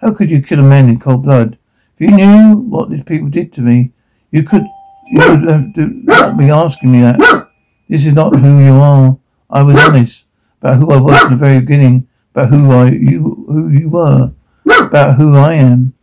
How 0.00 0.14
could 0.14 0.30
you 0.30 0.42
kill 0.42 0.60
a 0.60 0.62
man 0.62 0.88
in 0.88 1.00
cold 1.00 1.24
blood? 1.24 1.58
If 1.98 2.02
you 2.02 2.16
knew 2.16 2.54
what 2.54 2.90
these 2.90 3.02
people 3.02 3.30
did 3.30 3.52
to 3.54 3.62
me, 3.62 3.90
you 4.30 4.44
could 4.44 4.62
you 5.08 5.28
would 5.28 5.50
have 5.50 5.74
to 5.74 6.34
be 6.38 6.50
asking 6.50 6.92
me 6.92 7.00
that. 7.00 7.48
This 7.88 8.06
is 8.06 8.12
not 8.12 8.36
who 8.36 8.60
you 8.60 8.74
are. 8.74 9.18
I 9.50 9.64
was 9.64 9.76
honest 9.76 10.24
about 10.62 10.76
who 10.76 10.92
I 10.92 11.00
was 11.00 11.20
in 11.24 11.30
the 11.30 11.36
very 11.36 11.58
beginning, 11.58 12.06
about 12.32 12.50
who 12.50 12.70
I 12.70 12.90
you 12.90 13.44
who 13.48 13.68
you 13.70 13.88
were, 13.90 14.34
about 14.64 15.16
who 15.16 15.34
I 15.34 15.54
am, 15.54 15.94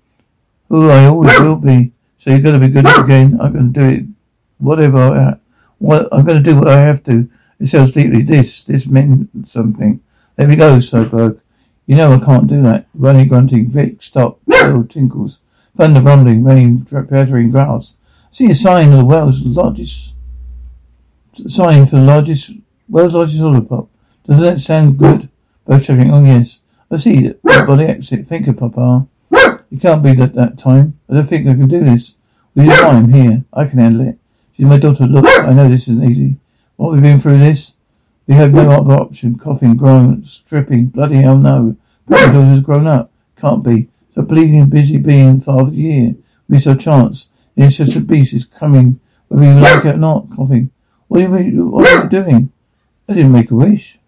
who 0.67 0.89
I 0.89 1.05
always 1.05 1.39
will 1.39 1.55
be. 1.55 1.93
So 2.17 2.31
you've 2.31 2.43
got 2.43 2.51
to 2.51 2.59
be 2.59 2.69
good 2.69 2.87
again. 2.99 3.39
I'm 3.39 3.53
going 3.53 3.73
to 3.73 3.79
do 3.79 3.87
it, 3.87 4.05
whatever. 4.57 4.97
I, 4.97 5.37
what 5.77 6.07
I'm 6.11 6.25
going 6.25 6.43
to 6.43 6.49
do 6.51 6.57
what 6.57 6.67
I 6.67 6.81
have 6.81 7.03
to. 7.03 7.29
It 7.59 7.67
sounds 7.67 7.91
deeply. 7.91 8.21
This 8.23 8.63
this 8.63 8.85
meant 8.85 9.29
something. 9.47 10.01
There 10.35 10.47
we 10.47 10.55
go, 10.55 10.77
Cyborg. 10.77 11.41
You 11.85 11.95
know 11.95 12.13
I 12.13 12.23
can't 12.23 12.47
do 12.47 12.61
that. 12.63 12.87
Running, 12.93 13.27
grunting, 13.27 13.71
Vic, 13.71 14.01
stop, 14.01 14.39
little 14.45 14.83
tinkles, 14.83 15.39
thunder 15.75 16.01
rumbling, 16.01 16.43
rain, 16.43 16.83
pattering 16.83 17.51
grass. 17.51 17.95
See 18.29 18.51
a 18.51 18.55
sign 18.55 18.91
of 18.91 18.99
the 18.99 19.05
world's 19.05 19.45
largest 19.45 20.13
sign 21.47 21.85
for 21.85 21.97
the 21.97 22.01
largest 22.01 22.51
world's 22.89 23.13
largest 23.13 23.39
lollipop. 23.39 23.89
Doesn't 24.25 24.45
that 24.45 24.59
sound 24.59 24.97
good? 24.97 25.29
Both 25.65 25.85
checking. 25.85 26.11
Oh 26.11 26.23
yes. 26.23 26.59
I 26.89 26.95
see 26.95 27.25
it. 27.25 27.41
The 27.43 27.85
exit. 27.87 28.27
Think 28.27 28.47
of 28.47 28.57
Papa. 28.57 29.07
You 29.69 29.79
can't 29.79 30.03
be 30.03 30.09
at 30.11 30.33
that 30.33 30.57
time. 30.57 30.99
I 31.09 31.15
don't 31.15 31.25
think 31.25 31.47
I 31.47 31.53
can 31.53 31.67
do 31.67 31.83
this. 31.83 32.13
With 32.55 32.65
your 32.65 32.75
time 32.77 33.13
here, 33.13 33.43
I 33.53 33.65
can 33.65 33.79
handle 33.79 34.07
it. 34.07 34.17
She's 34.55 34.65
my 34.65 34.77
daughter. 34.77 35.05
Look, 35.05 35.25
I 35.27 35.53
know 35.53 35.69
this 35.69 35.87
isn't 35.87 36.09
easy. 36.09 36.37
What 36.77 36.93
we've 36.93 37.01
been 37.01 37.19
through 37.19 37.39
this, 37.39 37.73
we 38.25 38.35
have 38.35 38.53
no 38.53 38.71
other 38.71 38.93
option. 38.93 39.37
Coughing, 39.37 39.75
growing, 39.75 40.23
stripping. 40.23 40.87
Bloody 40.87 41.17
hell 41.17 41.37
no. 41.37 41.75
My 42.07 42.25
daughter's 42.25 42.61
grown 42.61 42.87
up. 42.87 43.11
Can't 43.35 43.63
be. 43.63 43.89
So 44.15 44.21
bleeding, 44.21 44.69
busy 44.69 44.97
being 44.97 45.41
father 45.41 45.71
year. 45.71 46.15
Miss 46.47 46.65
our 46.65 46.75
chance. 46.75 47.27
The 47.55 47.63
ancestral 47.63 48.03
beast 48.03 48.33
is 48.33 48.45
coming, 48.45 48.99
whether 49.27 49.45
you 49.45 49.59
like 49.59 49.85
it 49.85 49.95
or 49.95 49.97
not. 49.97 50.29
Coughing. 50.35 50.71
What 51.07 51.21
are 51.21 51.41
you, 51.41 51.67
what 51.67 51.87
are 51.87 52.03
you 52.03 52.09
doing? 52.09 52.51
I 53.07 53.13
didn't 53.13 53.31
make 53.31 53.51
a 53.51 53.55
wish. 53.55 53.99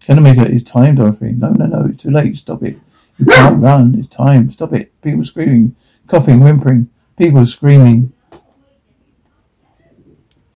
Can 0.00 0.18
I 0.18 0.22
make 0.22 0.38
it? 0.38 0.50
It's 0.50 0.68
time, 0.68 0.96
Dorothy. 0.96 1.32
No, 1.32 1.50
no, 1.50 1.66
no. 1.66 1.86
It's 1.86 2.02
too 2.02 2.10
late. 2.10 2.36
Stop 2.36 2.62
it. 2.64 2.78
You 3.18 3.26
can't 3.26 3.60
run. 3.62 3.94
It's 3.98 4.08
time. 4.08 4.50
Stop 4.50 4.72
it. 4.72 5.00
People 5.02 5.24
screaming, 5.24 5.76
coughing, 6.06 6.40
whimpering. 6.40 6.88
People 7.16 7.46
screaming. 7.46 8.12